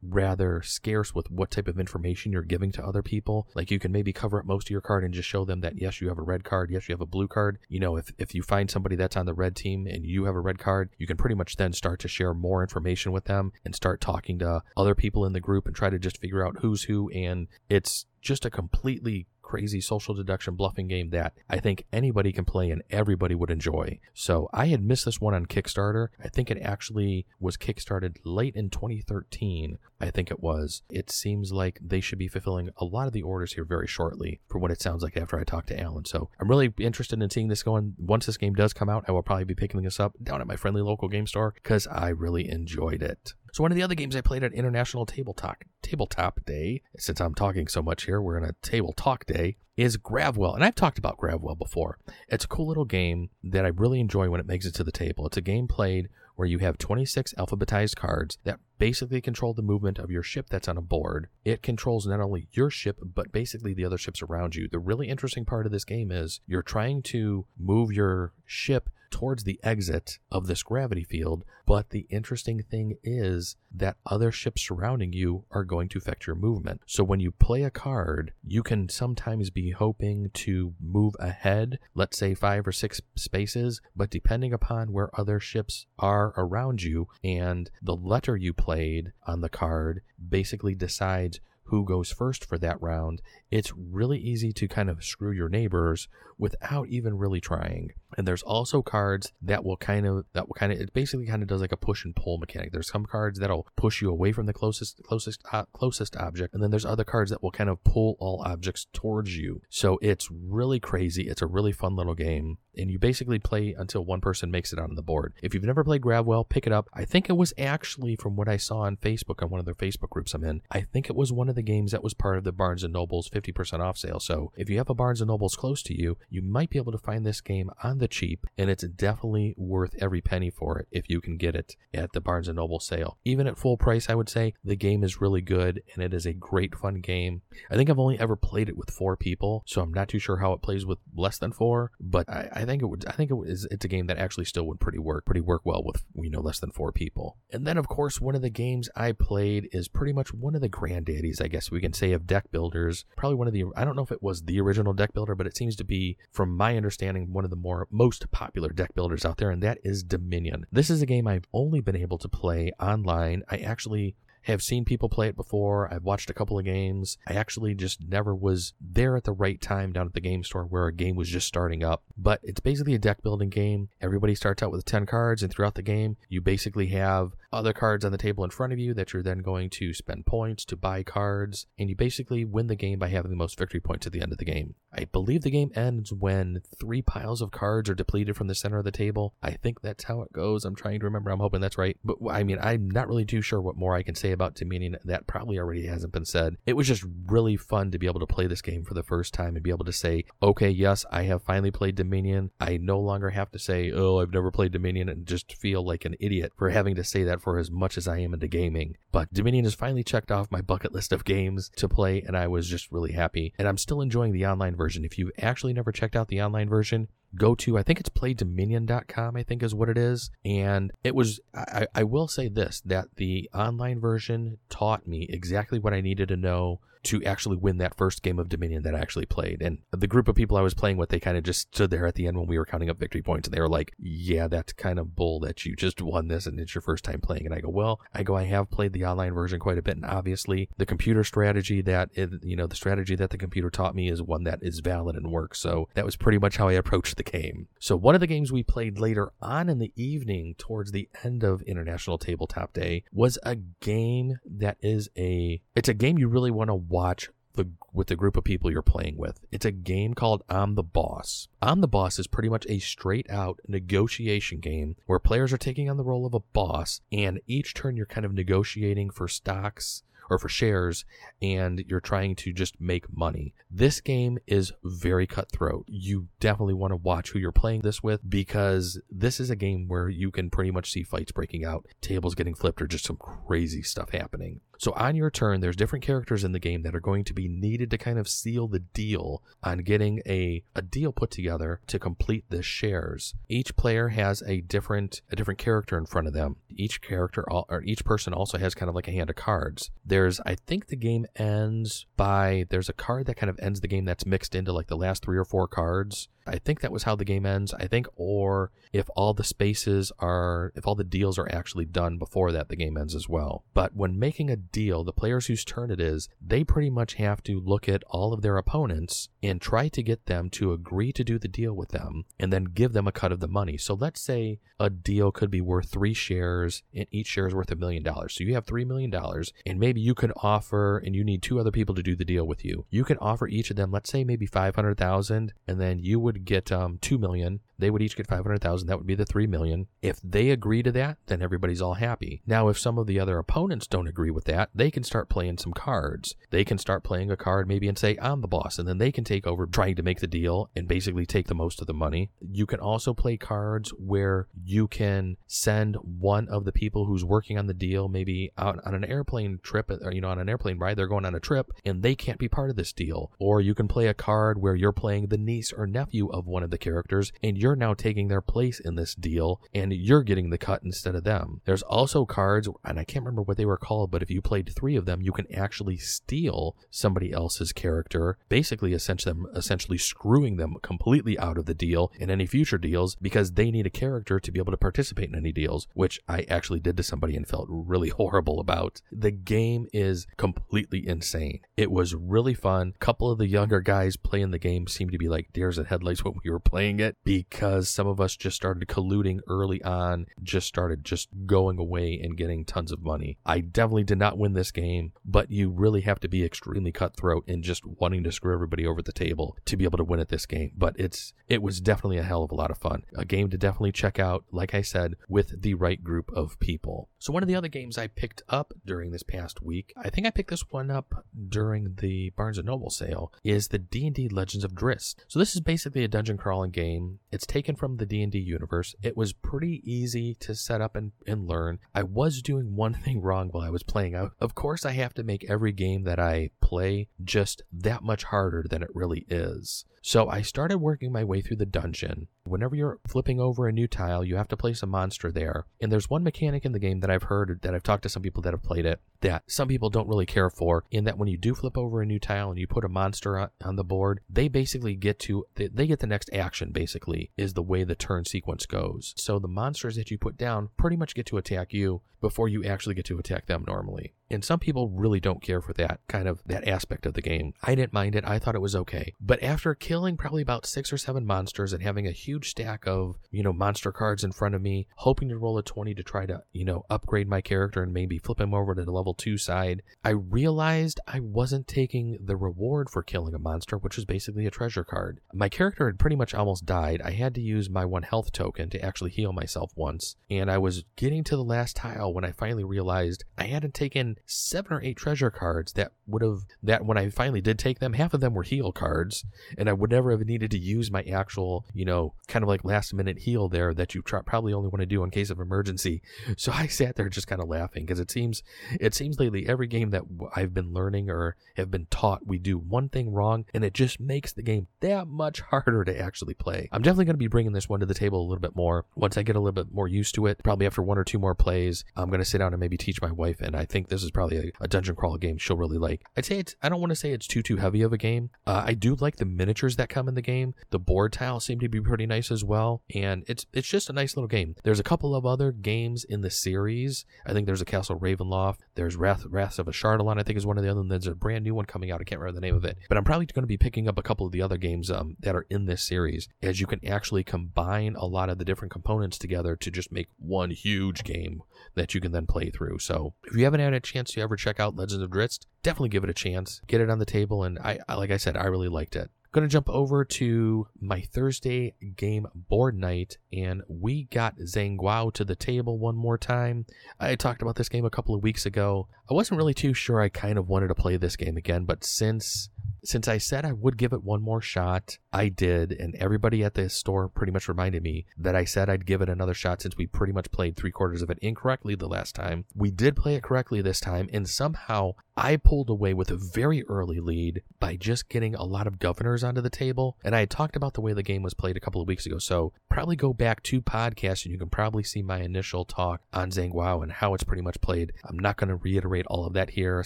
rather 0.02 0.64
scarce 0.64 1.14
with 1.14 1.30
what 1.30 1.52
type 1.52 1.68
of 1.68 1.80
information 1.80 2.32
you're 2.32 2.42
giving 2.42 2.72
to 2.74 2.84
other 2.84 3.04
people. 3.04 3.48
Like 3.54 3.70
you 3.70 3.78
can 3.78 3.92
maybe 3.92 4.12
cover 4.12 4.40
up 4.40 4.46
most 4.46 4.68
of 4.68 4.72
your 4.72 4.82
card 4.82 5.04
and 5.04 5.14
just 5.14 5.30
show 5.30 5.46
them 5.46 5.62
that 5.62 5.80
yes, 5.80 6.02
you 6.02 6.10
have 6.10 6.18
a 6.18 6.24
red 6.24 6.44
card, 6.44 6.72
yes, 6.72 6.90
you 6.90 6.94
have 6.94 7.02
a 7.02 7.06
blue 7.06 7.28
card. 7.28 7.60
You 7.70 7.80
know, 7.80 7.96
if 7.96 8.12
if 8.18 8.34
you 8.34 8.42
find 8.42 8.72
somebody 8.72 8.96
that's 8.96 9.16
on 9.16 9.28
the 9.28 9.36
red 9.36 9.56
team 9.56 9.86
and 9.86 10.04
you 10.04 10.26
have 10.26 10.36
a 10.36 10.42
red 10.42 10.58
card, 10.58 10.90
you 10.98 11.06
can 11.06 11.18
pretty 11.18 11.36
much 11.36 11.56
then 11.58 11.74
start 11.74 12.00
to 12.00 12.08
share 12.08 12.34
more 12.34 12.64
information 12.64 13.12
with 13.12 13.26
them 13.26 13.54
and 13.64 13.76
start 13.76 14.02
talking 14.02 14.40
to 14.40 14.64
other 14.76 14.96
people 14.96 15.26
in 15.26 15.34
the 15.34 15.40
group 15.40 15.68
and 15.68 15.76
try 15.76 15.92
to 15.92 16.00
just 16.00 16.20
figure 16.20 16.46
out 16.46 16.58
who's 16.62 16.84
who 16.84 17.10
and 17.12 17.48
it's 17.70 18.06
just 18.24 18.46
a 18.46 18.50
completely 18.50 19.28
crazy 19.44 19.82
social 19.82 20.16
deduction 20.16 20.56
bluffing 20.56 20.88
game 20.88 21.12
that 21.12 21.34
I 21.50 21.60
think 21.60 21.86
anybody 21.94 22.32
can 22.32 22.46
play 22.46 22.72
and 22.72 22.82
everybody 22.90 23.36
would 23.36 23.52
enjoy. 23.52 24.00
So 24.14 24.50
I 24.52 24.68
had 24.68 24.84
missed 24.84 25.06
this 25.06 25.22
one 25.22 25.36
on 25.36 25.46
Kickstarter. 25.46 26.08
I 26.24 26.30
think 26.30 26.50
it 26.50 26.60
actually 26.62 27.28
was 27.40 27.58
kickstarted 27.58 28.18
late 28.24 28.56
in 28.56 28.70
2013. 28.70 29.78
I 30.02 30.10
think 30.10 30.32
it 30.32 30.42
was. 30.42 30.82
It 30.90 31.12
seems 31.12 31.52
like 31.52 31.80
they 31.82 32.02
should 32.02 32.20
be 32.20 32.28
fulfilling 32.28 32.70
a 32.78 32.86
lot 32.86 33.08
of 33.08 33.14
the 33.14 33.22
orders 33.22 33.54
here 33.54 33.64
very 33.64 33.88
shortly, 33.88 34.42
from 34.50 34.62
what 34.62 34.72
it 34.72 34.82
sounds 34.82 35.04
like 35.04 35.16
after 35.16 35.40
I 35.40 35.44
talked 35.44 35.68
to 35.68 35.80
Alan. 35.80 36.06
So 36.06 36.30
I'm 36.40 36.50
really 36.50 36.74
interested 36.78 37.22
in 37.22 37.30
seeing 37.30 37.48
this 37.48 37.64
going. 37.64 37.96
Once 37.98 38.26
this 38.26 38.38
game 38.38 38.54
does 38.54 38.74
come 38.74 38.90
out, 38.90 39.06
I 39.08 39.12
will 39.12 39.24
probably 39.24 39.46
be 39.46 39.56
picking 39.56 39.82
this 39.82 40.00
up 40.00 40.16
down 40.22 40.42
at 40.42 40.48
my 40.48 40.56
friendly 40.56 40.82
local 40.82 41.08
game 41.08 41.28
store 41.28 41.54
because 41.54 41.88
I 41.88 42.10
really 42.10 42.50
enjoyed 42.50 43.02
it. 43.02 43.34
So 43.54 43.62
one 43.62 43.72
of 43.72 43.76
the 43.76 43.84
other 43.84 43.94
games 43.94 44.16
I 44.16 44.22
played 44.22 44.44
at 44.44 44.52
International 44.52 45.06
Tabletop 45.06 45.64
Tabletop 45.84 46.44
Day, 46.44 46.82
since 46.98 47.22
I'm 47.22 47.36
talking 47.36 47.68
so 47.68 47.84
much 47.84 48.06
here, 48.06 48.20
we're 48.20 48.40
in 48.40 48.44
a 48.44 48.56
table 48.64 48.94
talk 48.94 49.28
day, 49.28 49.58
is 49.78 49.96
Gravwell. 49.96 50.56
And 50.56 50.64
I've 50.64 50.74
talked 50.74 50.98
about 50.98 51.20
Gravwell 51.20 51.60
before. 51.60 52.00
It's 52.28 52.46
a 52.46 52.48
cool 52.48 52.68
little 52.68 52.84
game 52.84 53.30
that 53.44 53.64
I 53.64 53.68
really 53.68 54.00
enjoy 54.00 54.28
when 54.32 54.40
it 54.40 54.48
makes 54.48 54.66
it 54.66 54.74
to 54.74 54.84
the 54.84 54.92
table. 54.92 55.28
It's 55.28 55.38
a 55.38 55.42
game 55.42 55.68
played 55.68 56.10
where 56.36 56.48
you 56.48 56.58
have 56.58 56.80
26 56.80 57.36
alphabetized 57.36 57.96
cards 57.96 58.40
that 58.44 58.60
basically 58.80 59.22
control 59.22 59.54
the 59.54 59.62
movement 59.62 60.00
of 60.00 60.10
your 60.10 60.24
ship 60.24 60.48
that's 60.50 60.68
on 60.68 60.78
a 60.78 60.82
board. 60.82 61.28
It 61.46 61.62
controls 61.62 62.08
not 62.08 62.22
only 62.22 62.48
your 62.54 62.72
ship, 62.72 62.98
but 63.04 63.32
basically 63.32 63.76
the 63.76 63.86
other 63.86 64.00
ships 64.00 64.24
around 64.24 64.56
you. 64.56 64.68
The 64.68 64.80
really 64.80 65.10
interesting 65.10 65.46
part 65.46 65.68
of 65.68 65.72
this 65.72 65.86
game 65.86 66.12
is 66.12 66.42
you're 66.48 66.64
trying 66.64 67.04
to 67.04 67.46
move 67.60 67.94
your 67.94 68.34
ship 68.48 68.90
towards 69.14 69.44
the 69.44 69.60
exit 69.64 70.18
of 70.32 70.48
this 70.48 70.64
gravity 70.64 71.04
field. 71.04 71.46
But 71.68 71.92
the 71.92 72.08
interesting 72.10 72.64
thing 72.64 72.98
is 73.04 73.56
that 73.72 73.96
other 74.08 74.32
ships 74.32 74.64
surrounding 74.64 75.14
you 75.14 75.46
are 75.52 75.64
going 75.64 75.88
to 75.90 76.00
affect 76.00 76.26
your 76.26 76.36
movement. 76.36 76.82
So 76.88 77.04
when 77.04 77.20
you 77.20 77.32
play 77.32 77.62
a 77.62 77.70
card, 77.70 78.34
you 78.44 78.64
can 78.64 78.90
sometimes 78.90 79.52
be 79.52 79.70
hoping 79.70 80.32
to 80.34 80.74
move 80.82 81.14
ahead, 81.20 81.78
let's 81.94 82.18
say 82.18 82.34
five 82.34 82.68
or 82.68 82.72
six 82.72 83.02
spaces, 83.16 83.82
but 83.96 84.10
depending 84.10 84.52
upon 84.52 84.92
where 84.92 85.12
other 85.14 85.40
ships 85.40 85.86
are 86.00 86.34
around 86.36 86.82
you 86.82 87.08
and 87.24 87.70
the 87.84 87.96
letter 87.96 88.36
you 88.36 88.52
played 88.52 89.12
on 89.28 89.42
the 89.42 89.50
card 89.50 90.02
basically 90.28 90.74
decides 90.74 91.40
who 91.66 91.86
goes 91.86 92.12
first 92.12 92.46
for 92.46 92.58
that 92.60 92.82
round, 92.82 93.22
it's 93.50 93.74
really 93.76 94.20
easy 94.20 94.52
to 94.54 94.68
kind 94.68 94.90
of 94.90 95.04
screw 95.04 95.32
your 95.32 95.50
neighbors 95.50 96.08
without 96.38 96.88
even 96.88 97.18
really 97.18 97.40
trying. 97.40 97.92
And 98.18 98.28
there's 98.28 98.44
also 98.44 98.82
cards 98.82 99.32
that 99.42 99.64
will 99.64 99.78
kind 99.78 100.06
of 100.06 100.26
that 100.34 100.48
will 100.48 100.56
kind 100.56 100.72
of 100.72 100.80
it 100.80 100.94
basically 100.94 101.26
kind 101.26 101.42
of 101.42 101.48
does 101.48 101.62
like 101.62 101.72
a 101.72 101.78
push 101.78 102.06
and 102.06 102.16
pull 102.16 102.38
mechanic. 102.38 102.72
There's 102.72 102.90
some 102.90 103.06
cards 103.06 103.40
that'll 103.40 103.68
push 103.76 104.02
you 104.02 104.10
away 104.10 104.32
from 104.32 104.46
the 104.46 104.54
closest 104.54 105.02
closest 105.04 105.42
uh, 105.52 105.66
closest 105.74 106.16
object, 106.18 106.54
and 106.54 106.62
then 106.62 106.70
there's 106.70 106.86
other 106.86 107.04
cards 107.04 107.32
that 107.32 107.42
will 107.42 107.52
kind 107.52 107.70
of 107.70 107.84
pull 107.84 108.16
all 108.20 108.44
objects 108.46 108.88
towards 108.94 109.36
you. 109.36 109.62
So 109.70 109.98
it's 110.02 110.30
really 110.32 110.80
crazy. 110.80 111.28
It's 111.28 111.42
a 111.42 111.48
really 111.48 111.72
fun 111.72 111.96
little 111.96 112.14
game, 112.14 112.58
and 112.78 112.92
you 112.92 113.00
basically 113.00 113.40
play 113.40 113.74
until 113.78 114.06
one 114.06 114.22
person 114.22 114.52
makes 114.52 114.74
it 114.74 114.80
on 114.80 114.96
the 114.96 115.02
board. 115.02 115.34
If 115.42 115.54
you've 115.54 115.64
never 115.64 115.84
played 115.84 116.02
Gravwell, 116.02 116.48
pick 116.48 116.68
it 116.68 116.74
up. 116.74 116.90
I 116.94 117.06
think 117.06 117.30
it 117.30 117.38
was 117.38 117.54
actually 117.58 118.16
from 118.16 118.36
what 118.36 118.48
I 118.48 118.58
saw 118.58 118.80
on 118.80 118.98
Facebook 118.98 119.42
on 119.42 119.50
one 119.50 119.60
of 119.60 119.66
their 119.66 119.74
Facebook 119.74 120.10
groups 120.10 120.34
I'm 120.34 120.44
in. 120.44 120.62
I 120.70 120.82
think 120.82 121.10
it 121.10 121.16
was 121.16 121.32
one 121.32 121.50
of 121.50 121.53
the 121.56 121.62
games 121.62 121.92
that 121.92 122.04
was 122.04 122.14
part 122.14 122.38
of 122.38 122.44
the 122.44 122.52
Barnes 122.52 122.84
and 122.84 122.94
Noble's 122.94 123.30
50% 123.30 123.80
off 123.80 123.98
sale. 123.98 124.20
So 124.20 124.52
if 124.56 124.70
you 124.70 124.78
have 124.78 124.90
a 124.90 124.94
Barnes 124.94 125.22
and 125.22 125.28
Noble's 125.28 125.56
close 125.56 125.84
to 125.84 126.00
you, 126.00 126.18
you 126.30 126.42
might 126.42 126.70
be 126.70 126.78
able 126.78 126.92
to 126.92 126.98
find 126.98 127.26
this 127.26 127.42
game 127.42 127.70
on 127.84 127.98
the 127.98 128.08
cheap, 128.08 128.46
and 128.58 128.70
it's 128.70 128.84
definitely 128.84 129.54
worth 129.58 129.96
every 130.00 130.22
penny 130.22 130.50
for 130.50 130.80
it 130.80 130.88
if 130.92 131.10
you 131.10 131.22
can 131.22 131.38
get 131.38 131.56
it 131.56 131.76
at 131.94 132.12
the 132.14 132.22
Barnes 132.22 132.50
Noble 132.50 132.80
sale. 132.80 133.18
Even 133.26 133.48
at 133.48 133.58
full 133.58 133.78
price, 133.78 134.10
I 134.10 134.16
would 134.16 134.30
say 134.30 134.54
the 134.64 134.76
game 134.76 135.04
is 135.04 135.22
really 135.22 135.42
good 135.42 135.82
and 135.94 136.04
it 136.04 136.14
is 136.14 136.26
a 136.26 136.34
great 136.34 136.76
fun 136.76 136.96
game. 136.96 137.42
I 137.70 137.76
think 137.76 137.90
I've 137.90 138.00
only 138.00 138.20
ever 138.20 138.36
played 138.36 138.70
it 138.70 138.78
with 138.78 138.92
four 138.92 139.18
people, 139.18 139.64
so 139.66 139.82
I'm 139.82 139.94
not 139.94 140.08
too 140.08 140.20
sure 140.20 140.38
how 140.38 140.54
it 140.54 140.62
plays 140.62 140.86
with 140.86 141.00
less 141.16 141.38
than 141.38 141.52
four, 141.52 141.92
but 142.00 142.30
I, 142.30 142.50
I 142.54 142.66
think 142.66 142.82
it 142.82 142.86
would. 142.86 143.06
I 143.08 143.12
think 143.12 143.32
it 143.32 143.38
is. 143.46 143.68
It's 143.72 143.86
a 143.86 143.90
game 143.90 144.08
that 144.08 144.18
actually 144.18 144.46
still 144.46 144.66
would 144.68 144.80
pretty 144.80 145.00
work, 145.00 145.26
pretty 145.26 145.42
work 145.42 145.62
well 145.64 145.84
with 145.84 146.04
you 146.16 146.30
know 146.30 146.42
less 146.42 146.60
than 146.60 146.72
four 146.72 146.92
people. 146.92 147.38
And 147.52 147.66
then 147.66 147.78
of 147.78 147.88
course 147.88 148.22
one 148.22 148.36
of 148.36 148.42
the 148.42 148.50
games 148.50 148.90
I 148.96 149.12
played 149.12 149.70
is 149.72 149.88
pretty 149.88 150.14
much 150.14 150.34
one 150.34 150.56
of 150.56 150.62
the 150.62 150.70
granddaddies, 150.70 151.42
I 151.44 151.48
guess 151.48 151.70
we 151.70 151.82
can 151.82 151.94
say, 151.94 152.14
of 152.14 152.26
deck 152.26 152.52
builders. 152.52 153.06
Probably 153.16 153.36
one 153.36 153.48
of 153.48 153.54
the. 153.54 153.66
I 153.76 153.86
don't 153.86 153.96
know 153.96 154.04
if 154.04 154.12
it 154.12 154.24
was 154.24 154.44
the 154.44 154.60
original 154.60 154.94
deck 154.94 155.14
builder, 155.14 155.36
but 155.36 155.48
it 155.48 155.58
seems 155.58 155.76
to 155.76 155.84
be, 155.84 156.18
from 156.32 156.56
my 156.56 156.78
understanding, 156.78 157.32
one 157.32 157.44
of 157.44 157.50
the 157.50 157.56
more 157.56 157.88
most 157.92 158.32
popular 158.32 158.70
deck 158.70 158.96
builders 158.96 159.26
out 159.26 159.38
there, 159.38 159.52
and 159.52 159.62
that 159.62 159.80
is 159.84 160.04
Dominion. 160.04 160.66
This 160.72 160.90
is 160.90 161.02
a 161.02 161.06
game 161.06 161.28
I've 161.28 161.48
only 161.54 161.82
been 161.82 161.96
able 161.96 162.18
to 162.20 162.30
play 162.30 162.72
online. 162.80 163.44
I 163.50 163.58
actually 163.58 164.16
have 164.44 164.62
seen 164.62 164.86
people 164.86 165.10
play 165.10 165.28
it 165.28 165.36
before. 165.36 165.92
I've 165.94 166.04
watched 166.04 166.30
a 166.30 166.34
couple 166.34 166.58
of 166.58 166.66
games. 166.66 167.18
I 167.28 167.34
actually 167.34 167.74
just 167.76 168.08
never 168.08 168.36
was 168.36 168.74
there 168.80 169.16
at 169.16 169.24
the 169.24 169.32
right 169.32 169.60
time 169.60 169.92
down 169.92 170.08
at 170.08 170.14
the 170.14 170.22
game 170.22 170.44
store 170.44 170.64
where 170.64 170.88
a 170.88 170.94
game 170.94 171.16
was 171.16 171.30
just 171.30 171.48
starting 171.48 171.84
up. 171.84 172.04
But 172.18 172.40
it's 172.44 172.60
basically 172.60 172.94
a 172.94 173.00
deck 173.00 173.24
building 173.24 173.50
game. 173.50 173.90
Everybody 174.02 174.36
starts 174.36 174.62
out 174.62 174.72
with 174.72 174.86
10 174.86 175.06
cards, 175.06 175.44
and 175.44 175.52
throughout 175.52 175.76
the 175.76 175.82
game, 175.82 176.18
you 176.30 176.42
basically 176.42 176.88
have 176.88 177.34
other 177.52 177.74
cards 177.74 178.04
on 178.04 178.12
the 178.12 178.18
table 178.18 178.44
in 178.44 178.50
front 178.50 178.74
of 178.74 178.80
you 178.80 178.94
that 178.94 179.14
you're 179.14 179.24
then 179.24 179.40
going 179.40 179.70
to 179.70 179.94
spend 179.94 180.26
points 180.26 180.66
to 180.66 180.76
buy 180.76 181.04
cards, 181.04 181.68
and 181.78 181.90
you 181.90 181.96
basically 181.96 182.44
win 182.44 182.68
the 182.68 182.76
game 182.76 183.00
by 183.00 183.08
having 183.08 183.32
the 183.32 183.38
most 183.38 183.58
victory 183.58 183.80
points 183.80 184.06
at 184.06 184.12
the 184.12 184.22
end 184.22 184.32
of 184.32 184.38
the 184.38 184.46
game. 184.46 184.76
I 184.92 185.06
believe 185.06 185.42
the 185.42 185.52
game 185.52 185.72
ends 185.76 186.12
when 186.12 186.62
three 186.80 187.02
piles 187.02 187.42
of 187.42 187.52
cards 187.52 187.90
are 187.90 187.96
depleted 187.96 188.36
from 188.36 188.48
the 188.48 188.56
center 188.56 188.78
of 188.78 188.86
the 188.86 188.92
table. 188.92 189.34
I 189.42 189.52
think 189.52 189.82
that's 189.82 190.04
how 190.06 190.22
it 190.22 190.34
goes. 190.34 190.66
I'm 190.66 190.76
trying 190.76 191.00
to 191.00 191.06
remember. 191.06 191.32
I'm 191.32 191.40
hoping 191.40 191.62
that's 191.62 191.78
right. 191.78 191.98
But 192.04 192.18
I 192.30 192.44
mean, 192.44 192.58
I'm 192.62 192.90
not 192.90 193.08
really 193.08 193.26
too 193.26 193.42
sure 193.42 193.62
what 193.62 193.78
more 193.78 193.96
I 193.96 194.04
can 194.04 194.16
say 194.16 194.32
about 194.34 194.56
Dominion 194.56 194.98
that 195.06 195.28
probably 195.28 195.58
already 195.58 195.86
hasn't 195.86 196.14
been 196.14 196.26
said. 196.26 196.58
It 196.66 196.74
was 196.74 196.88
just 196.88 197.06
really 197.28 197.56
fun 197.56 197.92
to 197.92 198.00
be 198.00 198.08
able 198.08 198.20
to 198.20 198.28
play 198.28 198.48
this 198.48 198.62
game 198.62 198.84
for 198.84 198.94
the 198.94 199.04
first 199.04 199.34
time 199.34 199.56
and 199.56 199.64
be 199.64 199.70
able 199.70 199.86
to 199.86 199.94
say, 199.94 200.26
okay, 200.42 200.70
yes, 200.70 201.06
I 201.12 201.24
have 201.24 201.44
finally 201.44 201.72
played 201.72 201.96
Dominion. 201.96 202.52
I 202.60 202.78
no 202.78 203.00
longer 203.00 203.30
have 203.30 203.52
to 203.52 203.60
say, 203.60 203.92
oh, 203.92 204.20
I've 204.20 204.34
never 204.34 204.52
played 204.52 204.72
Dominion 204.72 205.10
and 205.10 205.26
just 205.26 205.56
feel 205.56 205.86
like 205.86 206.06
an 206.06 206.16
idiot 206.20 206.52
for 206.58 206.70
having 206.70 206.96
to 206.96 207.04
say 207.04 207.24
that 207.24 207.42
for 207.42 207.58
as 207.58 207.72
much 207.72 207.98
as 207.98 208.08
I 208.08 208.20
am 208.20 208.34
into 208.34 208.48
gaming. 208.48 208.98
But 209.12 209.34
Dominion 209.34 209.66
has 209.66 209.74
finally 209.74 210.04
checked 210.04 210.32
off 210.32 210.52
my 210.52 210.62
bucket 210.62 210.94
list 210.94 211.14
of 211.14 211.26
games 211.26 211.70
to 211.78 211.88
play, 211.88 212.22
and 212.22 212.36
I 212.36 212.48
was 212.48 212.68
just 212.68 212.92
really 212.92 213.14
happy. 213.14 213.54
And 213.58 213.68
I'm 213.68 213.78
still 213.78 214.02
enjoying 214.02 214.34
the 214.34 214.46
online 214.46 214.76
version. 214.76 215.06
If 215.06 215.18
you've 215.18 215.32
actually 215.40 215.74
never 215.74 215.92
checked 215.92 216.16
out 216.16 216.28
the 216.28 216.42
online 216.42 216.70
version, 216.70 217.08
go 217.36 217.56
to 217.56 217.78
i 217.78 217.84
think 217.84 218.00
it's 218.00 218.10
playdominion.com 218.10 219.36
i 219.36 219.44
think 219.44 219.64
is 219.64 219.76
what 219.76 219.90
it 219.90 219.98
is. 219.98 220.30
And 220.46 220.92
it 221.04 221.16
was 221.16 221.40
I, 221.54 221.88
I 221.96 222.04
will 222.04 222.28
say 222.28 222.48
this 222.48 222.82
that 222.86 223.08
the 223.16 223.50
online 223.54 224.00
version 224.00 224.58
taught 224.70 225.08
me 225.08 225.28
exactly 225.30 225.80
what 225.80 225.94
i 225.94 226.02
needed 226.02 226.30
to 226.30 226.38
know 226.38 226.80
to 227.04 227.24
actually 227.24 227.58
win 227.58 227.78
that 227.78 227.96
first 227.96 228.24
game 228.24 228.40
of 228.40 228.50
Dominion 228.50 228.84
that 228.84 228.96
I 228.96 229.00
actually 229.00 229.26
played. 229.26 229.62
And 229.62 229.80
the 229.92 230.08
group 230.08 230.28
of 230.28 230.36
people 230.36 230.58
I 230.58 230.62
was 230.62 230.74
playing 230.74 230.98
with, 230.98 231.10
they 231.10 231.20
kind 231.20 231.38
of 231.38 231.44
just 231.44 231.74
stood 231.74 231.92
there 231.92 232.08
at 232.08 232.16
the 232.16 232.28
end 232.28 232.38
when 232.38 232.48
we 232.48 232.58
were 232.58 232.66
counting 232.66 232.90
up 232.90 233.00
victory 233.00 233.22
points 233.22 233.48
and 233.48 233.56
they 233.56 233.62
were 233.62 233.70
like, 233.70 233.94
yeah, 234.00 234.48
that's 234.48 234.74
kind 234.74 235.00
of 235.00 235.16
bull 235.16 235.40
that 235.42 235.66
you 235.66 235.76
just 235.76 236.02
won 236.02 236.28
this 236.28 236.46
and 236.46 236.60
it's 236.60 236.74
your 236.74 236.82
first 236.82 237.04
time 237.04 237.22
playing. 237.22 237.46
And 237.46 237.54
I 237.54 237.60
go, 237.60 237.70
well, 237.70 238.00
I 238.14 238.24
go, 238.24 238.36
I 238.36 238.44
have 238.44 238.72
played 238.72 238.94
the 238.94 239.06
online 239.06 239.34
version 239.34 239.60
quite 239.60 239.78
a 239.78 239.82
bit. 239.82 239.96
And 239.96 240.06
obviously 240.06 240.70
the 240.78 240.86
computer 240.86 241.24
strategy 241.24 241.82
that, 241.82 242.10
it, 242.14 242.30
you 242.42 242.56
know, 242.56 242.68
the 242.68 242.76
strategy 242.76 243.16
that 243.16 243.30
the 243.30 243.38
computer 243.38 243.70
taught 243.70 243.96
me 243.96 244.10
is 244.10 244.22
one 244.22 244.44
that 244.44 244.60
is 244.62 244.80
valid 244.80 245.16
and 245.16 245.32
works. 245.32 245.60
So 245.60 245.90
that 245.96 246.06
was 246.06 246.16
pretty 246.16 246.38
much 246.38 246.58
how 246.58 246.70
I 246.70 246.74
approached 246.74 247.18
the 247.18 247.24
game. 247.24 247.68
So 247.80 247.96
one 247.96 248.16
of 248.16 248.22
the 248.22 248.28
games 248.28 248.52
we 248.52 248.64
played 248.64 249.00
later 249.00 249.32
on 249.42 249.70
in 249.70 249.80
the 249.80 249.92
evening 249.96 250.56
towards 250.58 250.92
the 250.92 251.10
end 251.24 251.44
of 251.44 251.62
International 251.64 252.18
Tabletop 252.18 252.74
Day 252.74 253.04
was 253.12 253.38
a 253.44 253.56
game 253.56 254.40
that 254.46 254.78
is 254.82 255.10
a, 255.18 255.62
it's 255.76 255.90
a 255.90 255.94
game 255.94 256.18
you 256.18 256.28
really 256.28 256.52
want 256.52 256.70
to 256.70 256.76
watch 256.94 257.30
the 257.56 257.70
with 257.92 258.08
the 258.08 258.16
group 258.16 258.38
of 258.38 258.44
people 258.44 258.72
you're 258.72 258.82
playing 258.82 259.18
with. 259.18 259.40
It's 259.52 259.66
a 259.66 259.72
game 259.72 260.14
called 260.14 260.44
I'm 260.50 260.76
the 260.76 260.84
Boss. 260.84 261.48
I'm 261.62 261.82
the 261.82 261.88
Boss 261.88 262.18
is 262.20 262.28
pretty 262.28 262.50
much 262.50 262.66
a 262.70 262.80
straight 262.80 263.30
out 263.30 263.60
negotiation 263.68 264.60
game 264.60 264.96
where 265.06 265.20
players 265.20 265.52
are 265.52 265.58
taking 265.58 265.90
on 265.90 265.98
the 265.98 266.04
role 266.04 266.26
of 266.26 266.34
a 266.34 266.40
boss 266.40 267.02
and 267.12 267.42
each 267.48 267.74
turn 267.74 267.98
you're 267.98 268.06
kind 268.06 268.26
of 268.26 268.34
negotiating 268.34 269.10
for 269.10 269.28
stocks 269.28 270.04
or 270.30 270.38
for 270.38 270.50
shares 270.50 271.06
and 271.42 271.84
you're 271.88 272.00
trying 272.00 272.36
to 272.36 272.54
just 272.54 272.80
make 272.80 273.06
money. 273.16 273.54
This 273.70 274.02
game 274.02 274.38
is 274.48 274.72
very 274.84 275.28
cutthroat. 275.28 275.86
You 275.88 276.28
definitely 276.40 276.74
want 276.74 276.92
to 276.92 276.98
watch 276.98 277.32
who 277.32 277.40
you're 277.40 277.52
playing 277.52 277.82
this 277.82 278.02
with 278.02 278.22
because 278.30 279.02
this 279.10 279.40
is 279.40 279.50
a 279.50 279.56
game 279.56 279.88
where 279.88 280.10
you 280.10 280.32
can 280.32 280.50
pretty 280.50 280.72
much 280.72 280.92
see 280.92 281.04
fights 281.04 281.32
breaking 281.32 281.66
out, 281.66 281.86
tables 282.02 282.36
getting 282.36 282.56
flipped, 282.56 282.82
or 282.82 282.88
just 282.88 283.06
some 283.06 283.18
crazy 283.18 283.82
stuff 283.82 284.12
happening. 284.12 284.62
So 284.84 284.92
on 284.98 285.16
your 285.16 285.32
turn, 285.32 285.62
there's 285.62 285.78
different 285.78 286.04
characters 286.04 286.44
in 286.44 286.52
the 286.52 286.60
game 286.60 286.82
that 286.82 286.94
are 286.94 287.00
going 287.00 287.24
to 287.26 287.34
be 287.34 287.48
needed 287.48 287.90
to 287.92 287.98
kind 287.98 288.20
of 288.20 288.28
seal 288.28 288.68
the 288.68 288.80
deal 288.80 289.42
on 289.64 289.78
getting 289.78 290.22
a, 290.28 290.64
a 290.76 290.82
deal 290.82 291.14
put 291.14 291.32
together 291.32 291.80
to 291.88 292.00
complete 292.00 292.44
the 292.50 292.62
shares. 292.62 293.34
Each 293.48 293.76
player 293.78 294.10
has 294.10 294.44
a 294.46 294.60
different 294.60 295.22
a 295.32 295.38
different 295.38 295.60
character 295.60 295.98
in 295.98 296.06
front 296.06 296.28
of 296.28 296.34
them. 296.34 296.58
Each 296.70 297.02
character 297.02 297.50
or 297.50 297.82
each 297.86 298.04
person 298.04 298.34
also 298.34 298.58
has 298.58 298.76
kind 298.76 298.90
of 298.90 298.96
like 298.96 299.08
a 299.08 299.12
hand 299.12 299.30
of 299.30 299.38
cards. 299.38 299.92
There's 300.14 300.40
I 300.46 300.54
think 300.54 300.90
the 300.90 300.96
game 300.96 301.26
ends 301.38 302.06
by 302.18 302.66
there's 302.70 302.88
a 302.88 302.94
card 302.94 303.26
that 303.26 303.36
kind 303.36 303.50
of 303.50 303.60
ends 303.60 303.82
the 303.82 303.88
game 303.88 304.06
that's 304.06 304.28
mixed 304.28 304.54
into 304.54 304.72
like 304.72 304.86
the 304.86 304.96
last 304.96 305.24
three 305.24 305.40
or 305.40 305.44
four 305.44 305.68
cards. 305.68 306.30
I 306.46 306.58
think 306.60 306.82
that 306.82 306.92
was 306.92 307.04
how 307.04 307.16
the 307.16 307.26
game 307.26 307.46
ends. 307.46 307.74
I 307.74 307.88
think, 307.88 308.08
or 308.16 308.72
if 308.92 309.10
all 309.16 309.34
the 309.34 309.44
spaces 309.44 310.12
are, 310.20 310.72
if 310.76 310.86
all 310.88 310.96
the 310.96 311.04
deals 311.04 311.38
are 311.38 311.52
actually 311.52 311.86
done 311.86 312.18
before 312.18 312.52
that, 312.52 312.70
the 312.70 312.76
game 312.76 312.98
ends 312.98 313.16
as 313.16 313.30
well. 313.30 313.64
But 313.74 313.96
when 313.96 314.20
making 314.20 314.50
a 314.50 314.56
deal, 314.56 315.04
the 315.04 315.14
players 315.14 315.48
whose 315.48 315.66
turn 315.66 315.92
it 315.92 316.00
is, 316.00 316.30
they 316.42 316.64
pretty 316.64 316.90
much 316.90 317.16
have 317.16 317.44
to 317.44 317.60
look 317.60 317.88
at 317.88 318.04
all 318.10 318.34
of 318.34 318.42
their 318.42 318.58
opponents 318.58 319.30
and 319.42 319.62
try 319.62 319.88
to 319.90 320.04
get 320.04 320.26
them 320.26 320.50
to 320.52 320.74
agree 320.74 321.12
to 321.14 321.24
do 321.24 321.40
the 321.40 321.48
deal 321.48 321.74
with 321.74 321.90
them 321.90 322.26
and 322.40 322.52
then 322.52 322.66
give 322.66 322.94
them 322.94 323.08
a 323.08 323.12
cut 323.12 323.32
of 323.32 323.40
the 323.40 323.48
money. 323.48 323.78
So 323.78 323.94
let's 323.94 324.22
say 324.22 324.60
a 324.80 324.90
deal 324.90 325.32
could 325.32 325.52
be 325.52 325.62
worth 325.62 325.90
three 325.90 326.14
shares 326.14 326.84
and 326.94 327.08
each 327.12 327.28
share 327.28 327.48
is 327.48 327.56
worth 327.56 327.72
a 327.72 327.76
million 327.76 328.04
dollars. 328.04 328.36
So 328.36 328.44
you 328.44 328.54
have 328.56 328.66
three 328.66 328.86
million 328.86 329.10
dollars 329.10 329.54
and 329.66 329.80
maybe 329.80 330.02
you 330.02 330.14
could 330.14 330.32
offer, 330.38 330.98
and 330.98 331.16
you 331.16 331.24
need 331.24 331.42
two 331.42 331.60
other 331.60 331.72
people 331.72 331.96
to 331.96 332.04
do 332.04 332.16
the 332.16 332.26
deal 332.26 332.46
with 332.46 332.66
you. 332.66 332.86
You 332.90 333.04
can 333.04 333.18
offer 333.18 333.48
each 333.48 333.70
of 333.70 333.76
them, 333.76 333.92
let's 333.92 334.10
say 334.10 334.24
maybe 334.24 334.46
500,000 334.46 335.54
and 335.68 335.82
then 335.82 336.00
you 336.00 336.20
would 336.20 336.33
would 336.34 336.46
get 336.46 336.72
um, 336.72 336.98
2 337.02 337.18
million 337.18 337.62
they 337.78 337.90
would 337.90 338.02
each 338.02 338.16
get 338.16 338.28
500,000. 338.28 338.88
That 338.88 338.98
would 338.98 339.08
be 339.08 339.16
the 339.16 339.26
3 339.26 339.48
million. 339.48 339.88
If 340.02 340.20
they 340.24 340.50
agree 340.50 340.84
to 340.84 340.92
that, 340.92 341.18
then 341.28 341.42
everybody's 341.42 341.82
all 341.82 341.96
happy. 341.96 342.42
Now, 342.46 342.68
if 342.68 342.80
some 342.80 342.98
of 342.98 343.08
the 343.08 343.20
other 343.20 343.38
opponents 343.38 343.88
don't 343.88 344.08
agree 344.08 344.32
with 344.32 344.46
that, 344.46 344.70
they 344.74 344.92
can 344.92 345.04
start 345.04 345.30
playing 345.30 345.58
some 345.58 345.74
cards. 345.74 346.36
They 346.50 346.64
can 346.64 346.78
start 346.78 347.04
playing 347.04 347.32
a 347.32 347.38
card 347.38 347.68
maybe 347.68 347.88
and 347.88 347.98
say, 347.98 348.18
I'm 348.22 348.42
the 348.42 348.48
boss. 348.48 348.80
And 348.80 348.88
then 348.88 348.98
they 348.98 349.12
can 349.12 349.24
take 349.24 349.48
over 349.48 349.66
trying 349.66 349.96
to 349.96 350.04
make 350.04 350.20
the 350.20 350.28
deal 350.28 350.70
and 350.76 350.88
basically 350.88 351.26
take 351.26 351.48
the 351.48 351.56
most 351.56 351.82
of 351.82 351.88
the 351.88 351.94
money. 351.94 352.32
You 352.42 352.66
can 352.66 352.80
also 352.80 353.14
play 353.14 353.38
cards 353.38 353.90
where 353.98 354.48
you 354.64 354.88
can 354.88 355.38
send 355.48 355.96
one 355.96 356.48
of 356.50 356.66
the 356.66 356.72
people 356.72 357.06
who's 357.06 357.26
working 357.26 357.58
on 357.58 357.68
the 357.68 357.74
deal 357.74 358.08
maybe 358.08 358.52
out 358.58 358.80
on 358.86 358.94
an 358.94 359.06
airplane 359.06 359.60
trip 359.64 359.90
or, 359.90 360.14
you 360.14 360.22
know, 360.22 360.30
on 360.30 360.40
an 360.40 360.50
airplane 360.50 360.78
ride. 360.78 360.98
They're 360.98 361.08
going 361.08 361.26
on 361.26 361.36
a 361.36 361.40
trip 361.40 361.72
and 361.86 362.04
they 362.04 362.16
can't 362.16 362.40
be 362.40 362.48
part 362.48 362.70
of 362.70 362.76
this 362.76 362.94
deal. 362.94 363.32
Or 363.40 363.62
you 363.62 363.74
can 363.74 363.88
play 363.88 364.08
a 364.08 364.14
card 364.14 364.62
where 364.62 364.76
you're 364.76 364.92
playing 364.92 365.28
the 365.28 365.38
niece 365.38 365.72
or 365.72 365.88
nephew 365.88 366.30
of 366.30 366.48
one 366.48 366.64
of 366.64 366.70
the 366.70 366.78
characters 366.78 367.32
and 367.42 367.58
you're 367.58 367.73
now 367.76 367.94
taking 367.94 368.28
their 368.28 368.42
place 368.42 368.80
in 368.80 368.96
this 368.96 369.16
deal 369.16 369.62
and 369.74 369.94
you're 369.94 370.24
getting 370.24 370.50
the 370.50 370.58
cut 370.58 370.84
instead 370.84 371.16
of 371.16 371.24
them. 371.24 371.62
There's 371.66 371.84
also 371.84 372.26
cards, 372.26 372.68
and 372.84 373.00
I 373.00 373.04
can't 373.04 373.26
remember 373.26 373.42
what 373.42 373.58
they 373.58 373.66
were 373.66 373.78
called, 373.78 374.12
but 374.12 374.22
if 374.22 374.30
you 374.30 374.42
played 374.42 374.72
three 374.74 374.96
of 374.96 375.06
them, 375.06 375.22
you 375.22 375.32
can 375.32 375.52
actually 375.54 375.98
steal 375.98 376.76
somebody 376.90 377.32
else's 377.32 377.74
character, 377.74 378.38
basically 378.50 378.94
essentially, 378.94 379.36
essentially 379.56 379.98
screwing 379.98 380.58
them 380.58 380.76
completely 380.82 381.38
out 381.40 381.58
of 381.58 381.66
the 381.66 381.74
deal 381.74 382.12
in 382.20 382.30
any 382.30 382.46
future 382.46 382.78
deals 382.78 383.16
because 383.16 383.54
they 383.54 383.72
need 383.72 383.86
a 383.86 383.92
character 383.92 384.40
to 384.40 384.52
be 384.52 384.60
able 384.60 384.72
to 384.72 384.78
participate 384.78 385.30
in 385.30 385.36
any 385.36 385.52
deals, 385.52 385.88
which 385.94 386.20
I 386.28 386.46
actually 386.50 386.80
did 386.80 386.98
to 386.98 387.04
somebody 387.04 387.36
and 387.36 387.48
felt 387.48 387.68
really 387.70 388.10
horrible 388.18 388.60
about. 388.60 389.02
The 389.12 389.32
game 389.32 389.88
is 389.94 390.28
completely 390.38 391.08
insane. 391.08 391.62
It 391.78 391.92
was 391.92 392.16
really 392.16 392.54
fun. 392.54 392.94
A 392.96 393.00
couple 393.00 393.32
of 393.32 393.38
the 393.38 393.48
younger 393.48 393.80
guys 393.80 394.18
playing 394.18 394.52
the 394.52 394.60
game 394.60 394.88
seemed 394.88 395.12
to 395.12 395.18
be 395.18 395.30
like 395.30 395.54
deers 395.54 395.78
in 395.78 395.86
headlights 395.86 396.24
when 396.24 396.36
we 396.44 396.52
were 396.52 396.60
playing 396.60 397.00
it 397.00 397.18
because 397.24 397.53
some 397.82 398.08
of 398.08 398.20
us 398.20 398.36
just 398.36 398.56
started 398.56 398.88
colluding 398.88 399.40
early 399.48 399.82
on, 399.84 400.28
just 400.42 400.68
started 400.68 401.04
just 401.04 401.30
going 401.46 401.78
away 401.80 402.20
and 402.22 402.38
getting 402.38 402.66
tons 402.66 402.92
of 402.92 403.02
money. 403.04 403.38
I 403.46 403.60
definitely 403.60 404.04
did 404.04 404.18
not 404.18 404.38
win 404.38 404.54
this 404.54 404.72
game, 404.72 405.14
but 405.26 405.52
you 405.52 405.70
really 405.70 406.02
have 406.02 406.20
to 406.22 406.28
be 406.28 406.44
extremely 406.44 406.92
cutthroat 406.92 407.46
and 407.48 407.64
just 407.64 407.86
wanting 407.86 408.24
to 408.24 408.32
screw 408.32 408.54
everybody 408.54 408.86
over 408.86 409.00
at 409.00 409.06
the 409.06 409.12
table 409.12 409.58
to 409.66 409.78
be 409.78 409.84
able 409.84 409.98
to 409.98 410.04
win 410.04 410.20
at 410.20 410.30
this 410.30 410.46
game. 410.46 410.72
But 410.78 410.96
it's 410.98 411.34
it 411.48 411.62
was 411.62 411.82
definitely 411.82 412.18
a 412.18 412.24
hell 412.24 412.44
of 412.44 412.52
a 412.52 412.56
lot 412.56 412.72
of 412.72 412.78
fun. 412.78 413.04
A 413.16 413.26
game 413.26 413.50
to 413.50 413.58
definitely 413.58 413.92
check 413.92 414.20
out, 414.20 414.46
like 414.52 414.74
I 414.74 414.82
said, 414.82 415.16
with 415.28 415.62
the 415.62 415.74
right 415.76 416.04
group 416.04 416.32
of 416.34 416.60
people. 416.60 417.10
So 417.20 417.32
one 417.32 417.44
of 417.44 417.48
the 417.48 417.56
other 417.56 417.68
games 417.68 417.98
I 417.98 418.08
picked 418.08 418.42
up 418.50 418.74
during 418.86 419.12
this 419.12 419.24
past 419.24 419.62
week, 419.62 419.94
I 419.98 420.10
think 420.10 420.26
I 420.26 420.32
picked 420.32 420.50
this 420.50 420.70
one 420.70 420.90
up 420.90 421.26
during 421.50 421.96
the 422.00 422.32
Barnes 422.32 422.58
and 422.58 422.68
Noble 422.68 422.90
sale, 422.90 423.32
is 423.44 423.68
the 423.68 423.78
D&D 423.80 424.30
Legends 424.30 424.64
of 424.64 424.74
Drizzt. 424.74 425.16
So 425.28 425.40
this 425.40 425.56
is 425.56 425.62
basically 425.62 426.04
a 426.04 426.08
dungeon 426.08 426.38
crawling 426.38 426.72
game. 426.72 427.20
It's 427.32 427.43
taken 427.46 427.76
from 427.76 427.98
the 427.98 428.06
D&D 428.06 428.38
universe. 428.38 428.96
It 429.02 429.18
was 429.18 429.34
pretty 429.34 429.82
easy 429.84 430.36
to 430.42 430.56
set 430.56 430.82
up 430.82 430.96
and, 430.96 431.12
and 431.28 431.48
learn. 431.48 431.80
I 431.94 432.04
was 432.04 432.42
doing 432.42 432.76
one 432.76 432.94
thing 433.04 433.22
wrong 433.22 433.50
while 433.50 433.64
I 433.64 433.70
was 433.70 433.84
playing. 433.84 434.14
Of 434.14 434.56
course, 434.56 434.86
I 434.86 434.92
have 434.92 435.14
to 435.16 435.24
make 435.24 435.50
every 435.50 435.72
game 435.72 436.04
that 436.04 436.20
I 436.20 436.52
play 436.62 437.08
just 437.24 437.64
that 437.72 438.04
much 438.04 438.26
harder 438.26 438.66
than 438.70 438.84
it 438.84 438.90
really 438.94 439.26
is. 439.30 439.86
So 440.02 440.28
I 440.28 440.42
started 440.42 440.80
working 440.80 441.14
my 441.14 441.24
way 441.24 441.42
through 441.42 441.58
the 441.58 441.66
dungeon. 441.66 442.28
Whenever 442.46 442.76
you're 442.76 443.00
flipping 443.08 443.40
over 443.40 443.68
a 443.68 443.72
new 443.72 443.88
tile, 443.88 444.24
you 444.24 444.36
have 444.36 444.50
to 444.50 444.58
place 444.58 444.84
a 444.84 444.88
monster 444.88 445.32
there. 445.32 445.66
And 445.82 445.92
there's 445.92 446.10
one 446.10 446.24
mechanic 446.24 446.66
in 446.66 446.74
the 446.74 446.80
game 446.80 447.00
that 447.00 447.10
I've 447.10 447.24
heard 447.24 447.60
that 447.62 447.74
I've 447.74 447.84
talked 447.84 448.04
to 448.04 448.10
some 448.10 448.22
people 448.22 448.42
that 448.44 448.54
have 448.54 448.64
played 448.64 448.86
it 448.86 449.00
that 449.22 449.44
some 449.48 449.70
people 449.70 449.90
don't 449.90 450.10
really 450.10 450.26
care 450.26 450.50
for 450.50 450.84
in 450.92 451.06
that 451.06 451.18
when 451.18 451.30
you 451.30 451.38
do 451.38 451.56
flip 451.56 451.78
over 451.78 452.02
a 452.02 452.06
new 452.06 452.20
tile 452.20 452.50
and 452.50 452.60
you 452.60 452.68
put 452.68 452.84
a 452.84 452.90
monster 452.90 453.40
on, 453.40 453.76
the 453.76 453.84
board, 453.84 454.20
they 454.30 454.50
basically 454.50 454.96
get 454.96 455.18
to 455.18 455.46
they 455.56 455.88
get 455.88 456.00
the 456.00 456.06
next 456.06 456.30
action 456.34 456.72
basically 456.72 457.32
is 457.38 457.54
the 457.54 457.64
way 457.64 457.84
the 457.84 457.96
turn 457.96 458.26
sequence 458.26 458.66
goes. 458.66 459.14
So 459.18 459.40
the 459.40 459.48
monsters 459.48 459.96
that 459.96 460.12
you 460.12 460.18
put 460.18 460.38
down 460.38 460.70
pretty 460.78 460.98
much 460.98 461.16
get 461.16 461.26
to 461.28 461.38
attack 461.38 461.74
you 461.74 462.02
before 462.22 462.48
you 462.48 462.64
actually 462.64 462.96
get 462.96 463.06
to 463.06 463.18
attack 463.18 463.48
them 463.48 463.64
normally. 463.66 464.14
And 464.30 464.44
some 464.44 464.60
people 464.60 464.90
really 464.90 465.20
don't 465.20 465.44
care 465.44 465.62
for 465.62 465.74
that 465.74 466.00
kind 466.08 466.28
of 466.28 466.42
that 466.46 466.68
aspect 466.68 467.06
of 467.06 467.14
the 467.14 467.22
game. 467.22 467.54
I 467.62 467.76
didn't 467.76 467.94
mind 467.94 468.16
it. 468.16 468.26
I 468.26 468.40
thought 468.40 468.56
it 468.56 468.62
was 468.62 468.76
okay. 468.76 469.14
But 469.20 469.44
after 469.44 469.76
killing 469.76 470.18
probably 470.18 470.42
about 470.42 470.66
6 470.66 470.92
or 470.92 470.98
7 470.98 471.26
monsters 471.26 471.74
and 471.74 471.84
having 471.84 472.08
a 472.08 472.12
huge 472.12 472.50
stack 472.50 472.88
of, 472.88 473.18
you 473.32 473.44
know, 473.44 473.54
monster 473.54 473.92
cards 473.92 474.24
in 474.24 474.32
front 474.32 474.56
of 474.56 474.62
me, 474.62 474.88
hoping 474.98 475.30
to 475.30 475.38
roll 475.38 475.58
a 475.58 475.64
20 475.64 475.94
to 475.94 476.04
try 476.04 476.26
to, 476.26 476.42
you 476.52 476.66
know, 476.66 476.84
upgrade 476.90 477.28
my 477.28 477.42
character 477.42 477.84
and 477.84 477.94
maybe 477.94 478.18
flip 478.18 478.40
him 478.40 478.54
over 478.54 478.74
to 478.74 478.84
the 478.84 478.92
level 478.92 479.14
2 479.14 479.38
side, 479.38 479.84
I 480.04 480.12
realized 480.12 481.00
I 481.08 481.20
wasn't 481.20 481.68
taking 481.68 482.18
the 482.24 482.36
reward 482.36 482.90
for 482.90 483.04
killing 483.04 483.36
a 483.36 483.40
monster, 483.40 483.78
which 483.78 483.96
was 483.96 484.06
basically 484.06 484.48
a 484.48 484.52
treasure 484.52 484.84
card. 484.84 485.20
My 485.34 485.50
character 485.50 485.86
had 485.88 486.00
pretty 486.00 486.16
much 486.16 486.34
almost 486.34 486.66
died. 486.66 487.02
I 487.04 487.12
had 487.12 487.36
to 487.36 487.42
use 487.42 487.70
my 487.70 487.86
1 487.86 488.04
health 488.04 488.32
token 488.32 488.70
to 488.72 488.82
actually 488.84 489.12
heal 489.12 489.34
myself 489.34 489.72
once, 489.76 490.16
and 490.30 490.50
I 490.50 490.58
was 490.58 490.86
getting 490.96 491.24
to 491.26 491.36
the 491.36 491.44
last 491.44 491.76
tile 491.76 492.14
when 492.14 492.26
I 492.26 492.32
finally 492.32 492.64
realized 492.64 493.26
I 493.38 493.46
hadn't 493.46 493.74
taken 493.74 494.13
seven 494.26 494.74
or 494.74 494.82
eight 494.84 494.98
treasure 494.98 495.32
cards 495.32 495.74
that 495.74 495.92
would 496.08 496.22
have 496.22 496.40
that 496.62 496.86
when 496.86 496.98
I 496.98 497.10
finally 497.10 497.42
did 497.42 497.60
take 497.60 497.80
them, 497.80 497.94
half 497.94 498.14
of 498.14 498.22
them 498.22 498.34
were 498.34 498.44
heal 498.44 498.72
cards, 498.72 499.26
and 499.58 499.70
I 499.70 499.74
would 499.74 499.92
never 499.92 500.12
have 500.12 500.26
needed 500.26 500.52
to 500.52 500.58
use 500.58 500.92
my 500.92 501.04
actual, 501.04 501.66
you 501.74 501.86
know, 501.86 502.14
kind 502.28 502.44
of 502.44 502.50
like 502.50 502.64
last 502.66 502.94
minute 502.94 503.20
heal 503.20 503.50
there 503.50 503.74
that 503.74 503.96
you 503.96 504.02
probably 504.02 504.54
only 504.54 504.70
want 504.70 504.82
to 504.82 504.86
do 504.86 505.04
in 505.04 505.10
case 505.10 505.30
of 505.30 505.40
emergency. 505.40 506.02
So 506.36 506.52
I 506.52 506.68
sat 506.68 506.96
there 506.96 507.10
just 507.10 507.28
kind 507.28 507.42
of 507.42 507.48
laughing 507.48 507.86
because 507.86 508.00
it 508.00 508.12
seems 508.12 508.44
it 508.80 508.94
seems 508.94 509.20
lately 509.20 509.48
every 509.48 509.68
game 509.68 509.92
that 509.92 510.04
I've 510.36 510.54
been 510.54 510.74
learning 510.74 511.10
or 511.10 511.36
have 511.56 511.70
been 511.70 511.86
taught 511.90 512.26
we 512.26 512.38
do 512.38 512.58
one 512.58 512.90
thing 512.90 513.12
wrong 513.12 513.46
and 513.54 513.64
it 513.64 513.74
just 513.74 514.00
makes 514.00 514.34
the 514.34 514.42
game 514.42 514.68
that 514.80 515.08
much 515.08 515.42
harder 515.52 515.84
to 515.84 516.00
actually 516.00 516.34
play. 516.34 516.70
I'm 516.72 516.82
definitely 516.82 517.06
going 517.06 517.16
to 517.16 517.20
be 517.20 517.28
bringing 517.28 517.54
this 517.54 517.70
one 517.70 517.80
to 517.80 517.86
the 517.86 517.94
table 517.94 518.20
a 518.20 518.28
little 518.28 518.42
bit 518.42 518.56
more 518.56 518.86
once 518.96 519.18
I 519.18 519.24
get 519.24 519.36
a 519.36 519.40
little 519.40 519.64
bit 519.64 519.74
more 519.74 519.88
used 519.88 520.16
to 520.16 520.28
it. 520.28 520.42
Probably 520.44 520.66
after 520.66 520.82
one 520.82 520.98
or 520.98 521.04
two 521.04 521.20
more 521.20 521.36
plays, 521.36 521.86
I'm 521.96 522.10
going 522.10 522.20
to 522.20 522.26
sit 522.26 522.40
down 522.40 522.54
and 522.54 522.60
maybe 522.60 522.78
teach 522.78 523.02
my 523.02 523.12
wife, 523.12 523.42
and 523.42 523.56
I 523.56 523.66
think 523.66 523.90
this 523.90 524.03
this 524.04 524.08
is 524.08 524.12
probably 524.12 524.38
a, 524.38 524.52
a 524.64 524.68
dungeon 524.68 524.96
crawl 524.96 525.18
game 525.18 525.38
she'll 525.38 525.56
really 525.56 525.78
like. 525.78 526.04
I'd 526.18 526.26
say 526.26 526.40
it's, 526.40 526.56
I 526.62 526.68
don't 526.68 526.82
want 526.82 526.92
to 526.92 526.96
say 526.96 527.12
it's 527.12 527.28
too, 527.28 527.42
too 527.42 527.58
heavy 527.58 527.82
of 527.82 527.94
a 527.94 527.98
game. 527.98 528.32
Uh, 528.46 528.64
I 528.66 528.74
do 528.74 528.96
like 528.96 529.16
the 529.16 529.26
miniatures 529.26 529.78
that 529.78 529.90
come 529.90 530.10
in 530.10 530.16
the 530.16 530.22
game. 530.22 530.54
The 530.72 530.80
board 530.80 531.14
tiles 531.14 531.46
seem 531.46 531.60
to 531.62 531.70
be 531.70 531.80
pretty 531.80 532.06
nice 532.06 532.32
as 532.32 532.44
well. 532.44 532.82
And 532.94 533.24
it's, 533.28 533.46
it's 533.54 533.68
just 533.68 533.90
a 533.90 533.94
nice 533.94 534.18
little 534.18 534.28
game. 534.28 534.56
There's 534.64 534.80
a 534.80 534.84
couple 534.84 535.16
of 535.16 535.26
other 535.26 535.52
games 535.52 536.04
in 536.04 536.22
the 536.22 536.30
series. 536.30 537.06
I 537.26 537.32
think 537.32 537.46
there's 537.46 537.62
a 537.62 537.66
Castle 537.66 537.98
Ravenloft. 537.98 538.58
There's 538.76 538.96
Wrath, 538.96 539.26
Wrath 539.26 539.58
of 539.58 539.68
Ashardalon, 539.68 540.20
I 540.20 540.24
think 540.24 540.38
is 540.38 540.46
one 540.46 540.58
of 540.58 540.64
the 540.64 540.72
other. 540.72 540.82
And 540.82 540.92
there's 540.92 541.08
a 541.08 541.16
brand 541.16 541.46
new 541.46 541.56
one 541.56 541.66
coming 541.66 541.92
out. 541.92 542.02
I 542.02 542.04
can't 542.04 542.20
remember 542.20 542.40
the 542.40 542.46
name 542.46 542.56
of 542.56 542.66
it. 542.66 542.78
But 542.90 542.98
I'm 542.98 543.06
probably 543.06 543.28
going 543.28 543.44
to 543.44 543.48
be 543.48 543.58
picking 543.58 543.88
up 543.88 543.98
a 543.98 544.04
couple 544.04 544.26
of 544.26 544.34
the 544.34 544.42
other 544.42 544.58
games 544.58 544.92
um, 544.92 545.16
that 545.22 545.36
are 545.36 545.46
in 545.50 545.66
this 545.66 545.82
series 545.82 546.28
as 546.42 546.60
you 546.60 546.68
can 546.68 546.86
actually 546.86 547.24
combine 547.24 547.96
a 547.96 548.06
lot 548.06 548.30
of 548.30 548.38
the 548.38 548.46
different 548.46 548.72
components 548.72 549.18
together 549.18 549.56
to 549.56 549.72
just 549.72 549.92
make 549.92 550.08
one 550.18 550.52
huge 550.52 551.04
game 551.04 551.42
that 551.76 551.94
you 551.94 552.02
can 552.02 552.12
then 552.12 552.26
play 552.26 552.50
through. 552.50 552.80
So 552.80 553.14
if 553.26 553.36
you 553.36 553.44
haven't 553.44 553.60
had 553.60 553.74
a 553.74 553.80
chance 553.80 554.12
to 554.12 554.22
ever 554.22 554.36
check 554.36 554.60
out 554.60 554.76
Legends 554.76 555.04
of 555.04 555.10
Drizzt, 555.10 555.46
definitely 555.62 555.90
give 555.90 556.04
it 556.04 556.10
a 556.10 556.14
chance. 556.14 556.62
Get 556.68 556.82
it 556.82 556.90
on 556.90 557.00
the 557.00 557.06
table, 557.06 557.44
and 557.44 557.60
I, 557.60 557.80
like 557.90 558.12
I 558.12 558.18
said, 558.18 558.38
I 558.38 558.46
really 558.46 558.70
liked 558.70 558.96
it. 558.96 559.10
To 559.34 559.48
jump 559.48 559.68
over 559.68 560.06
to 560.06 560.68
my 560.80 561.02
Thursday 561.02 561.74
game 561.96 562.28
board 562.36 562.78
night, 562.78 563.18
and 563.32 563.64
we 563.68 564.04
got 564.04 564.38
Zhanguo 564.38 565.12
to 565.12 565.26
the 565.26 565.36
table 565.36 565.80
one 565.80 565.96
more 565.96 566.20
time. 566.20 566.68
I 567.00 567.16
talked 567.16 567.42
about 567.42 567.56
this 567.56 567.68
game 567.68 567.84
a 567.84 567.90
couple 567.90 568.14
of 568.14 568.22
weeks 568.22 568.46
ago. 568.46 568.88
I 569.10 569.16
wasn't 569.16 569.40
really 569.40 569.56
too 569.56 569.74
sure 569.74 570.02
I 570.02 570.10
kind 570.10 570.38
of 570.38 570.50
wanted 570.50 570.68
to 570.68 570.76
play 570.76 570.98
this 570.98 571.16
game 571.16 571.36
again, 571.36 571.66
but 571.66 571.84
since 571.84 572.50
since 572.84 573.08
I 573.08 573.18
said 573.18 573.44
I 573.44 573.54
would 573.54 573.76
give 573.76 573.92
it 573.92 574.04
one 574.04 574.22
more 574.22 574.40
shot, 574.42 575.00
I 575.14 575.30
did, 575.30 575.72
and 575.72 575.94
everybody 575.96 576.44
at 576.44 576.56
the 576.56 576.70
store 576.70 577.08
pretty 577.08 577.32
much 577.32 577.48
reminded 577.48 577.84
me 577.84 578.08
that 578.18 578.36
I 578.36 578.46
said 578.46 578.68
I'd 578.68 578.88
give 578.88 579.02
it 579.02 579.10
another 579.10 579.36
shot 579.36 579.62
since 579.62 579.78
we 579.78 579.86
pretty 579.86 580.12
much 580.12 580.32
played 580.32 580.56
three 580.56 580.72
quarters 580.72 581.04
of 581.04 581.12
it 581.12 581.20
incorrectly 581.22 581.76
the 581.76 581.88
last 581.88 582.16
time. 582.16 582.46
We 582.56 582.72
did 582.72 582.96
play 582.96 583.14
it 583.14 583.22
correctly 583.24 583.62
this 583.62 583.80
time, 583.80 584.10
and 584.12 584.28
somehow 584.28 584.96
I 585.16 585.38
pulled 585.38 585.70
away 585.70 585.94
with 585.94 586.10
a 586.10 586.16
very 586.16 586.64
early 586.64 587.00
lead 587.00 587.44
by 587.60 587.76
just 587.76 588.10
getting 588.10 588.34
a 588.34 588.44
lot 588.44 588.66
of 588.66 588.80
governors 588.80 589.24
onto 589.24 589.42
the 589.42 589.50
table. 589.50 589.98
And 590.04 590.16
I 590.16 590.22
had 590.22 590.32
talked 590.32 590.56
about 590.56 590.74
the 590.74 590.82
way 590.82 590.94
the 590.94 591.04
game 591.04 591.22
was 591.22 591.36
played 591.36 591.56
a 591.56 591.60
couple 591.60 591.82
of 591.82 591.88
weeks 591.88 592.08
ago, 592.08 592.18
so 592.18 592.52
probably 592.68 592.96
go 592.96 593.14
back 593.14 593.44
to 593.44 593.62
podcasts 593.62 594.26
and 594.26 594.32
you 594.32 594.40
can 594.40 594.50
probably 594.50 594.82
see 594.82 595.04
my 595.04 595.20
initial 595.20 595.66
talk 595.66 596.02
on 596.12 596.32
Zhanguo 596.32 596.82
and 596.82 596.92
how 596.92 597.14
it's 597.14 597.24
pretty 597.24 597.44
much 597.44 597.62
played. 597.62 597.94
I'm 598.04 598.18
not 598.18 598.38
going 598.38 598.48
to 598.48 598.56
reiterate 598.56 599.06
all 599.06 599.26
of 599.26 599.34
that 599.34 599.52
here 599.52 599.80
a 599.80 599.86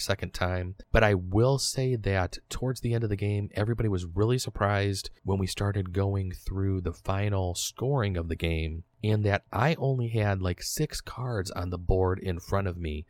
second 0.00 0.32
time, 0.32 0.76
but 0.92 1.04
I 1.04 1.12
will 1.12 1.58
say 1.58 1.96
that 1.96 2.38
towards 2.48 2.80
the 2.80 2.94
end 2.94 3.04
of 3.04 3.10
the 3.10 3.16
game, 3.16 3.50
everybody 3.54 3.90
was 3.90 4.06
really 4.06 4.38
surprised 4.38 5.10
when 5.24 5.38
we 5.38 5.46
started 5.46 5.92
going 5.92 6.32
through 6.32 6.80
the 6.80 6.92
final 6.92 7.54
scoring 7.54 8.16
of 8.16 8.28
the 8.28 8.36
game 8.36 8.84
and 9.02 9.24
that 9.24 9.44
I 9.52 9.74
only 9.76 10.08
had 10.08 10.42
like 10.42 10.62
six 10.62 11.00
cards 11.00 11.50
on 11.50 11.70
the 11.70 11.78
board 11.78 12.18
in 12.18 12.40
front 12.40 12.66
of 12.66 12.76
me 12.76 13.06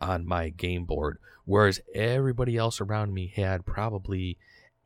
on 0.00 0.26
my 0.26 0.50
game 0.50 0.84
board, 0.84 1.18
whereas 1.44 1.80
everybody 1.94 2.56
else 2.56 2.80
around 2.80 3.14
me 3.14 3.32
had 3.34 3.64
probably 3.66 4.38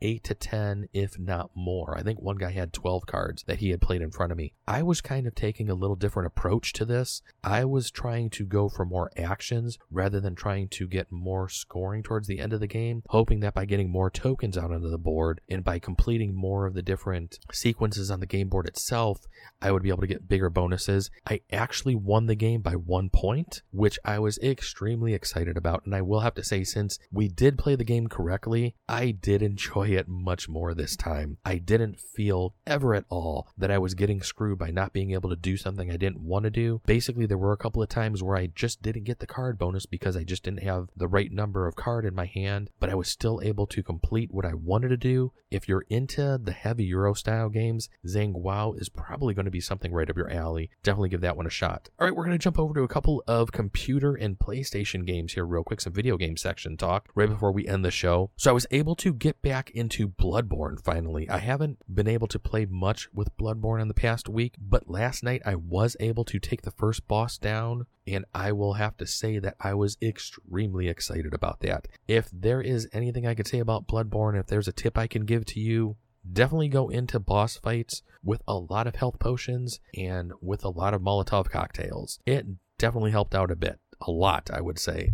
eight 0.05 0.23
to 0.23 0.35
10, 0.35 0.87
if 0.93 1.17
not 1.17 1.49
more. 1.55 1.97
I 1.97 2.03
think 2.03 2.21
one 2.21 2.37
guy 2.37 2.51
had 2.51 2.71
12 2.73 3.07
cards 3.07 3.43
that 3.47 3.57
he 3.57 3.71
had 3.71 3.81
played 3.81 4.03
in 4.03 4.11
front 4.11 4.31
of 4.31 4.37
me. 4.37 4.53
I 4.67 4.83
was 4.83 5.01
kind 5.01 5.25
of 5.25 5.33
taking 5.33 5.67
a 5.67 5.73
little 5.73 5.95
different 5.95 6.27
approach 6.27 6.73
to 6.73 6.85
this. 6.85 7.23
I 7.43 7.65
was 7.65 7.89
trying 7.89 8.29
to 8.31 8.45
go 8.45 8.69
for 8.69 8.85
more 8.85 9.09
actions 9.17 9.79
rather 9.89 10.19
than 10.19 10.35
trying 10.35 10.67
to 10.69 10.87
get 10.87 11.11
more 11.11 11.49
scoring 11.49 12.03
towards 12.03 12.27
the 12.27 12.39
end 12.39 12.53
of 12.53 12.59
the 12.59 12.67
game, 12.67 13.01
hoping 13.09 13.39
that 13.39 13.55
by 13.55 13.65
getting 13.65 13.89
more 13.89 14.11
tokens 14.11 14.59
out 14.59 14.71
onto 14.71 14.91
the 14.91 14.99
board 14.99 15.41
and 15.49 15.63
by 15.63 15.79
completing 15.79 16.35
more 16.35 16.67
of 16.67 16.75
the 16.75 16.83
different 16.83 17.39
sequences 17.51 18.11
on 18.11 18.19
the 18.19 18.27
game 18.27 18.47
board 18.47 18.67
itself, 18.67 19.21
I 19.59 19.71
would 19.71 19.81
be 19.81 19.89
able 19.89 20.01
to 20.01 20.07
get 20.07 20.27
bigger 20.27 20.51
bonuses. 20.51 21.09
I 21.25 21.41
actually 21.51 21.95
won 21.95 22.27
the 22.27 22.35
game 22.35 22.61
by 22.61 22.73
one 22.73 23.09
point, 23.09 23.63
which 23.71 23.97
I 24.05 24.19
was 24.19 24.37
extremely 24.37 25.15
excited 25.15 25.57
about. 25.57 25.83
And 25.85 25.95
I 25.95 26.03
will 26.03 26.19
have 26.19 26.35
to 26.35 26.43
say, 26.43 26.63
since 26.63 26.99
we 27.11 27.27
did 27.27 27.57
play 27.57 27.75
the 27.75 27.83
game 27.83 28.05
correctly, 28.05 28.75
I 28.87 29.09
did 29.09 29.41
enjoy 29.41 29.94
it 29.95 30.07
much 30.07 30.47
more 30.47 30.73
this 30.73 30.95
time. 30.95 31.37
I 31.43 31.57
didn't 31.57 31.99
feel 31.99 32.53
ever 32.65 32.93
at 32.93 33.05
all 33.09 33.47
that 33.57 33.71
I 33.71 33.77
was 33.77 33.93
getting 33.93 34.21
screwed 34.21 34.59
by 34.59 34.71
not 34.71 34.93
being 34.93 35.11
able 35.11 35.29
to 35.29 35.35
do 35.35 35.57
something 35.57 35.91
I 35.91 35.97
didn't 35.97 36.21
want 36.21 36.43
to 36.43 36.49
do. 36.49 36.81
Basically, 36.85 37.25
there 37.25 37.37
were 37.37 37.53
a 37.53 37.57
couple 37.57 37.81
of 37.81 37.89
times 37.89 38.21
where 38.21 38.37
I 38.37 38.47
just 38.47 38.81
didn't 38.81 39.03
get 39.03 39.19
the 39.19 39.27
card 39.27 39.57
bonus 39.57 39.85
because 39.85 40.15
I 40.15 40.23
just 40.23 40.43
didn't 40.43 40.63
have 40.63 40.89
the 40.95 41.07
right 41.07 41.31
number 41.31 41.67
of 41.67 41.75
card 41.75 42.05
in 42.05 42.15
my 42.15 42.25
hand, 42.25 42.69
but 42.79 42.89
I 42.89 42.95
was 42.95 43.09
still 43.09 43.41
able 43.43 43.67
to 43.67 43.83
complete 43.83 44.31
what 44.31 44.45
I 44.45 44.53
wanted 44.53 44.89
to 44.89 44.97
do. 44.97 45.31
If 45.51 45.67
you're 45.67 45.85
into 45.89 46.37
the 46.41 46.51
heavy 46.51 46.85
Euro 46.85 47.13
style 47.13 47.49
games, 47.49 47.89
Zhanguo 48.05 48.79
is 48.79 48.89
probably 48.89 49.33
going 49.33 49.45
to 49.45 49.51
be 49.51 49.61
something 49.61 49.93
right 49.93 50.09
up 50.09 50.17
your 50.17 50.31
alley. 50.31 50.69
Definitely 50.83 51.09
give 51.09 51.21
that 51.21 51.37
one 51.37 51.47
a 51.47 51.51
shot. 51.51 51.89
All 51.99 52.05
right, 52.05 52.15
we're 52.15 52.25
going 52.25 52.37
to 52.37 52.43
jump 52.43 52.59
over 52.59 52.73
to 52.73 52.83
a 52.83 52.87
couple 52.87 53.23
of 53.27 53.51
computer 53.51 54.13
and 54.13 54.37
PlayStation 54.37 55.05
games 55.05 55.33
here, 55.33 55.45
real 55.45 55.63
quick. 55.63 55.81
Some 55.81 55.93
video 55.93 56.17
game 56.17 56.37
section 56.37 56.77
talk 56.77 57.09
right 57.15 57.29
before 57.29 57.51
we 57.51 57.67
end 57.67 57.85
the 57.85 57.91
show. 57.91 58.31
So 58.35 58.49
I 58.49 58.53
was 58.53 58.67
able 58.71 58.95
to 58.95 59.13
get 59.13 59.41
back 59.41 59.71
into 59.85 60.07
Bloodborne 60.07 60.83
finally. 60.83 61.29
I 61.29 61.37
haven't 61.37 61.77
been 61.93 62.07
able 62.07 62.27
to 62.29 62.39
play 62.39 62.65
much 62.65 63.07
with 63.13 63.37
Bloodborne 63.37 63.79
in 63.79 63.87
the 63.87 63.93
past 63.93 64.27
week, 64.27 64.55
but 64.59 64.89
last 64.89 65.23
night 65.23 65.43
I 65.45 65.53
was 65.53 65.95
able 65.99 66.25
to 66.25 66.39
take 66.39 66.63
the 66.63 66.71
first 66.71 67.07
boss 67.07 67.37
down, 67.37 67.85
and 68.07 68.25
I 68.33 68.51
will 68.51 68.73
have 68.73 68.97
to 68.97 69.05
say 69.05 69.37
that 69.37 69.55
I 69.59 69.75
was 69.75 69.97
extremely 70.01 70.87
excited 70.87 71.35
about 71.35 71.59
that. 71.59 71.87
If 72.07 72.31
there 72.33 72.61
is 72.61 72.89
anything 72.93 73.27
I 73.27 73.35
could 73.35 73.47
say 73.47 73.59
about 73.59 73.85
Bloodborne, 73.85 74.39
if 74.39 74.47
there's 74.47 74.67
a 74.67 74.73
tip 74.73 74.97
I 74.97 75.05
can 75.05 75.25
give 75.25 75.45
to 75.45 75.59
you, 75.59 75.97
definitely 76.33 76.69
go 76.69 76.89
into 76.89 77.19
boss 77.19 77.55
fights 77.55 78.01
with 78.23 78.41
a 78.47 78.55
lot 78.55 78.87
of 78.87 78.95
health 78.95 79.19
potions 79.19 79.79
and 79.95 80.33
with 80.41 80.65
a 80.65 80.69
lot 80.69 80.95
of 80.95 81.01
Molotov 81.03 81.51
cocktails. 81.51 82.17
It 82.25 82.47
definitely 82.79 83.11
helped 83.11 83.35
out 83.35 83.51
a 83.51 83.55
bit. 83.55 83.79
A 84.01 84.09
lot, 84.09 84.49
I 84.51 84.61
would 84.61 84.79
say. 84.79 85.13